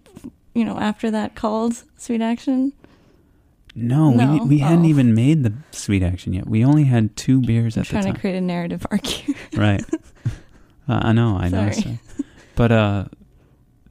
you 0.57 0.65
know, 0.65 0.79
after 0.79 1.11
that 1.11 1.35
called 1.35 1.83
sweet 1.97 2.21
action? 2.23 2.73
no, 3.79 4.09
we, 4.11 4.17
No? 4.17 4.45
we 4.45 4.59
hadn't 4.59 4.87
Oh. 4.87 4.89
even 4.89 5.15
made 5.15 5.43
the 5.43 5.53
sweet 5.71 6.03
action 6.03 6.33
yet 6.33 6.47
we 6.49 6.65
only 6.65 6.85
had 6.85 7.15
two 7.15 7.43
beers 7.43 7.77
I'm 7.77 7.83
at 7.83 7.87
the 7.89 7.93
time. 7.93 8.03
trying 8.03 8.15
to 8.15 8.21
create 8.21 8.37
a 8.37 8.41
narrative 8.41 8.87
arc 8.91 9.05
here. 9.07 9.35
right 9.55 9.85
uh, 10.89 11.01
i 11.09 11.13
know 11.13 11.37
i 11.37 11.49
know 11.51 11.71
so. 11.73 11.99
but 12.55 12.73
uh 12.73 13.05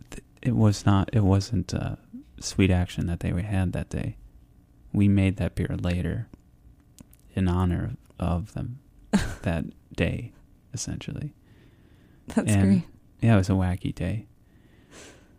th- 0.10 0.24
it 0.42 0.56
was 0.56 0.88
not 0.88 1.10
it 1.14 1.24
wasn't 1.24 1.72
uh 1.74 1.98
sweet 2.40 2.72
action 2.72 3.06
that 3.06 3.20
they 3.20 3.30
had 3.44 3.74
that 3.74 3.90
day 3.90 4.18
we 4.92 5.08
made 5.08 5.38
that 5.38 5.54
beer 5.54 5.76
later 5.80 6.28
in 7.36 7.48
honor 7.48 7.92
of 8.18 8.54
them 8.54 8.80
that 9.44 9.66
day 9.96 10.32
essentially 10.74 11.32
That's 12.34 12.52
And- 12.52 12.64
great. 12.64 12.84
yeah 13.22 13.36
it 13.36 13.38
was 13.38 13.50
a 13.52 13.54
wacky 13.54 13.94
day 13.94 14.26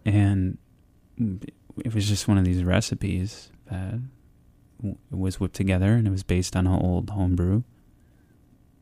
and 0.04 0.58
it 1.18 1.94
was 1.94 2.08
just 2.08 2.28
one 2.28 2.38
of 2.38 2.44
these 2.44 2.64
recipes 2.64 3.50
that 3.70 4.00
was 5.10 5.40
whipped 5.40 5.54
together 5.54 5.92
and 5.94 6.06
it 6.06 6.10
was 6.10 6.22
based 6.22 6.54
on 6.56 6.66
an 6.66 6.80
old 6.80 7.10
homebrew. 7.10 7.62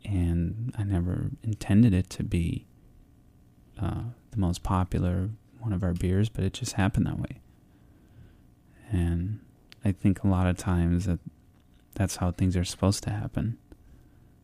And 0.05 0.75
i 0.77 0.85
never 0.85 1.31
intended 1.42 1.94
it 1.94 2.11
to 2.11 2.23
be 2.23 2.66
uh, 3.81 4.03
the 4.31 4.37
most 4.37 4.62
popular 4.62 5.31
one 5.61 5.73
of 5.73 5.83
our 5.83 5.94
beers 5.94 6.29
but 6.29 6.44
it 6.44 6.53
just 6.53 6.75
happened 6.75 7.07
that 7.07 7.18
way. 7.18 7.40
And 8.90 9.40
i 9.85 9.92
think 9.92 10.23
a 10.23 10.29
lot 10.29 10.47
of 10.47 10.57
times 10.57 11.07
that 11.07 11.20
that's 11.94 12.16
how 12.16 12.33
things 12.33 12.57
are 12.57 12.64
supposed 12.64 13.05
to 13.05 13.11
happen. 13.11 13.57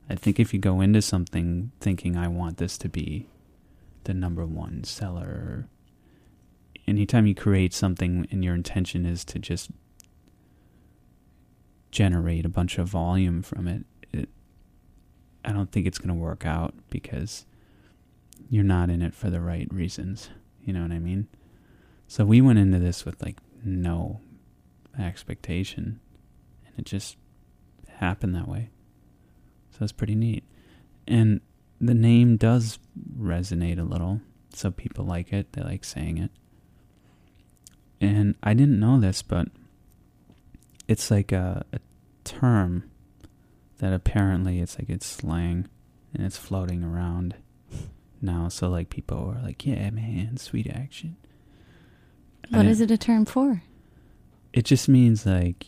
I 0.09 0.15
think 0.15 0.39
if 0.39 0.55
you 0.55 0.61
go 0.61 0.81
into 0.81 1.03
something 1.03 1.73
thinking 1.81 2.17
i 2.17 2.27
want 2.29 2.57
this 2.57 2.79
to 2.79 2.89
be 2.89 3.29
the 4.05 4.15
number 4.15 4.47
one 4.47 4.83
seller 4.85 5.69
anytime 6.91 7.27
you 7.27 7.35
create 7.37 7.73
something 7.73 8.27
and 8.33 8.45
your 8.45 8.55
intention 8.55 9.07
is 9.07 9.25
to 9.27 9.39
just 9.39 9.71
generate 11.93 12.45
a 12.45 12.49
bunch 12.49 12.79
of 12.79 12.89
volume 12.89 13.43
from 13.43 13.69
it, 13.69 13.85
it 14.13 14.29
I 15.45 15.53
don't 15.53 15.71
think 15.71 15.87
it's 15.87 15.99
going 15.99 16.09
to 16.09 16.15
work 16.15 16.45
out 16.45 16.75
because 16.91 17.47
you're 18.51 18.65
not 18.65 18.91
in 18.91 19.03
it 19.03 19.15
for 19.15 19.31
the 19.31 19.41
right 19.41 19.69
reasons. 19.73 20.31
You 20.65 20.73
know 20.73 20.83
what 20.83 20.91
I 20.91 20.99
mean? 20.99 21.29
So 22.09 22.25
we 22.25 22.41
went 22.41 22.59
into 22.59 22.81
this 22.81 23.05
with 23.05 23.23
like 23.23 23.39
no 23.65 24.21
expectation 24.99 26.01
and 26.67 26.75
it 26.77 26.85
just 26.85 27.17
happened 27.89 28.35
that 28.35 28.49
way. 28.49 28.71
So 29.71 29.85
it's 29.85 29.93
pretty 29.93 30.17
neat. 30.17 30.43
And 31.07 31.41
the 31.81 31.95
name 31.95 32.37
does 32.37 32.81
resonate 33.17 33.79
a 33.79 33.85
little. 33.85 34.21
So 34.53 34.73
people 34.73 35.05
like 35.05 35.33
it. 35.33 35.53
They 35.53 35.63
like 35.63 35.85
saying 35.85 36.19
it. 36.19 36.33
And 38.01 38.35
I 38.43 38.55
didn't 38.55 38.81
know 38.81 38.99
this, 38.99 39.23
but 39.23 39.49
it's 40.89 41.11
like 41.11 41.33
a, 41.33 41.65
a 41.73 41.79
term 42.25 42.85
that 43.79 43.93
apparently 43.93 44.61
it's 44.61 44.79
like 44.79 44.89
it's 44.89 45.07
slang 45.07 45.69
and 46.15 46.25
it's 46.25 46.37
floating 46.37 46.83
around 46.83 47.35
now. 48.23 48.49
So 48.49 48.69
like 48.69 48.91
people 48.91 49.19
are 49.37 49.43
like, 49.43 49.67
yeah, 49.67 49.91
man, 49.91 50.37
sweet 50.39 50.69
action. 50.69 51.17
What 52.51 52.67
is 52.67 52.81
it 52.81 52.91
a 52.91 52.99
term 52.99 53.27
for? 53.27 53.63
It 54.53 54.65
just 54.65 54.89
means 54.89 55.25
like, 55.25 55.67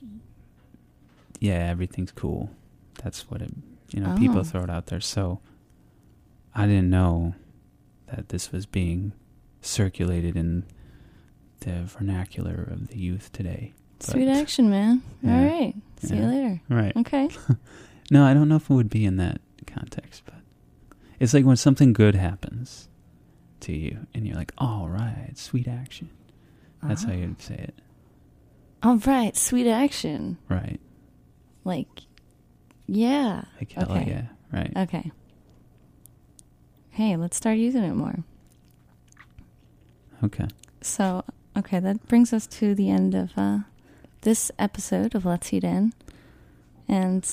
yeah, 1.39 1.69
everything's 1.71 2.11
cool. 2.13 2.51
That's 3.03 3.31
what 3.31 3.41
it, 3.43 3.53
you 3.91 4.01
know, 4.01 4.15
Oh. 4.17 4.19
people 4.19 4.43
throw 4.43 4.63
it 4.65 4.71
out 4.71 4.87
there. 4.87 5.01
So 5.01 5.41
I 6.55 6.67
didn't 6.67 6.91
know 6.91 7.35
that 8.07 8.31
this 8.31 8.51
was 8.53 8.67
being 8.67 9.13
circulated 9.61 10.37
in 10.37 10.65
the 11.63 11.83
vernacular 11.85 12.69
of 12.71 12.89
the 12.89 12.99
youth 12.99 13.33
today. 13.33 13.73
Sweet 14.01 14.29
action, 14.29 14.69
man. 14.71 15.03
Yeah. 15.23 15.37
All 15.39 15.45
right. 15.45 15.75
See 16.03 16.17
you 16.17 16.23
later. 16.27 16.61
Right. 16.69 16.97
Okay. 16.97 17.29
No, 18.11 18.25
I 18.27 18.35
don't 18.35 18.49
know 18.51 18.57
if 18.57 18.69
it 18.69 18.75
would 18.75 18.91
be 18.91 19.07
in 19.07 19.17
that 19.17 19.41
context, 19.67 20.23
but 20.27 20.35
it's 21.19 21.33
like 21.33 21.47
when 21.47 21.57
something 21.57 21.95
good 21.95 22.15
happens 22.15 22.89
to 23.61 23.73
you 23.73 24.07
and 24.13 24.27
you're 24.27 24.37
like, 24.37 24.53
all 24.59 24.87
right, 24.87 25.31
sweet 25.35 25.67
action. 25.67 26.11
That's 26.83 27.05
how 27.05 27.13
Ah. 27.13 27.15
you'd 27.15 27.41
say 27.41 27.55
it. 27.55 27.75
All 28.83 28.97
right. 28.97 29.35
Sweet 29.35 29.67
action. 29.67 30.37
Right. 30.51 30.79
Like, 31.65 31.89
yeah. 32.87 33.45
Like, 33.59 33.73
hell 33.73 33.91
Okay. 33.93 34.11
yeah. 34.11 34.27
Right. 34.53 34.73
Okay. 34.77 35.11
Hey, 36.91 37.17
let's 37.17 37.37
start 37.39 37.57
using 37.57 37.83
it 37.85 37.95
more. 37.95 38.19
Okay. 40.25 40.49
So, 40.83 41.25
Okay, 41.57 41.81
that 41.81 42.07
brings 42.09 42.33
us 42.33 42.47
to 42.47 42.75
the 42.75 42.91
end 42.91 43.15
of 43.15 43.33
uh, 43.37 43.59
this 44.23 44.51
episode 44.59 45.15
of 45.15 45.25
Let's 45.27 45.53
Eat 45.53 45.65
In. 45.65 45.93
And 46.89 47.29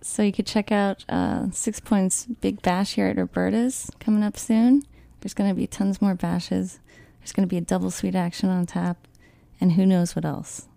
so 0.00 0.22
you 0.22 0.32
could 0.32 0.46
check 0.46 0.70
out 0.70 1.04
uh, 1.08 1.46
Sixpoint's 1.50 2.26
Big 2.40 2.62
Bash 2.62 2.94
here 2.94 3.08
at 3.08 3.16
Roberta's 3.16 3.90
coming 3.98 4.22
up 4.22 4.36
soon. 4.36 4.82
There's 5.20 5.34
going 5.34 5.50
to 5.50 5.54
be 5.56 5.66
tons 5.66 6.00
more 6.00 6.14
bashes. 6.14 6.78
There's 7.20 7.32
going 7.32 7.48
to 7.48 7.50
be 7.52 7.56
a 7.58 7.62
double 7.62 7.90
sweet 7.90 8.14
action 8.14 8.48
on 8.48 8.66
tap. 8.66 9.08
And 9.60 9.72
who 9.72 9.86
knows 9.86 10.14
what 10.14 10.24
else? 10.24 10.68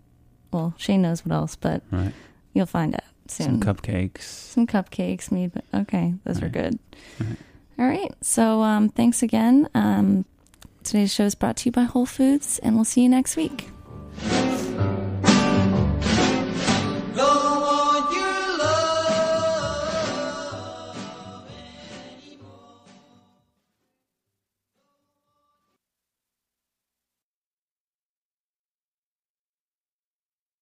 Well, 0.51 0.73
Shane 0.77 1.01
knows 1.01 1.25
what 1.25 1.33
else, 1.33 1.55
but 1.55 1.83
Right. 1.91 2.13
you'll 2.53 2.65
find 2.65 2.95
out 2.95 3.01
soon. 3.27 3.61
Some 3.61 3.75
cupcakes. 3.75 4.21
Some 4.21 4.65
cupcakes, 4.65 5.31
me, 5.31 5.47
but 5.47 5.65
okay, 5.73 6.13
those 6.23 6.41
are 6.41 6.49
good. 6.49 6.79
Right. 7.19 7.37
All 7.79 7.85
right, 7.87 8.11
so 8.21 8.61
um, 8.61 8.89
thanks 8.89 9.21
again. 9.21 9.67
Um, 9.75 10.25
today's 10.87 11.13
show 11.13 11.25
is 11.25 11.35
brought 11.35 11.57
to 11.57 11.65
you 11.65 11.71
by 11.71 11.83
Whole 11.83 12.05
Foods, 12.05 12.59
and 12.59 12.75
we'll 12.75 12.85
see 12.85 13.03
you 13.03 13.09
next 13.09 13.35
week. 13.35 13.69